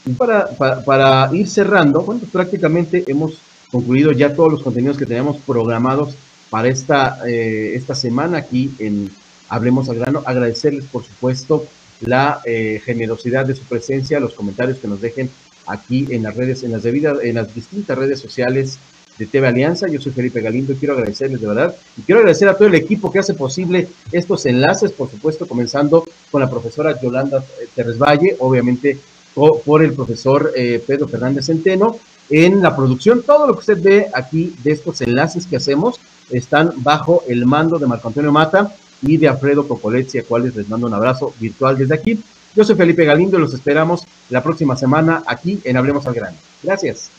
[0.06, 0.48] Y para,
[0.84, 3.38] para, ir cerrando, pues prácticamente hemos
[3.70, 6.14] concluido ya todos los contenidos que teníamos programados
[6.50, 9.10] para esta, eh, esta semana aquí en
[9.48, 10.22] Hablemos al Grano.
[10.26, 11.66] Agradecerles, por supuesto,
[12.00, 15.30] la eh, generosidad de su presencia, los comentarios que nos dejen
[15.66, 18.78] aquí en las redes, en las debidas, en las distintas redes sociales
[19.18, 19.88] de TV Alianza.
[19.88, 21.74] Yo soy Felipe Galindo y quiero agradecerles de verdad.
[21.96, 26.04] Y quiero agradecer a todo el equipo que hace posible estos enlaces, por supuesto, comenzando
[26.30, 28.98] con la profesora Yolanda Terres Valle, obviamente
[29.34, 31.98] por el profesor eh, Pedro Fernández Centeno.
[32.30, 36.72] En la producción, todo lo que usted ve aquí de estos enlaces que hacemos están
[36.76, 40.86] bajo el mando de Marco Antonio Mata y de Alfredo Cocoletti, a cuales les mando
[40.86, 42.20] un abrazo virtual desde aquí.
[42.54, 46.36] Yo soy Felipe Galindo y los esperamos la próxima semana aquí en Hablemos al Grano.
[46.62, 47.10] Gracias.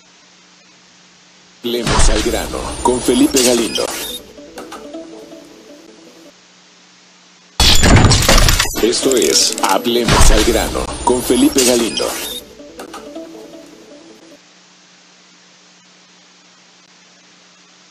[1.64, 3.86] Hablemos al grano con Felipe Galindo.
[8.84, 12.06] Esto es Hablemos al grano con Felipe Galindo.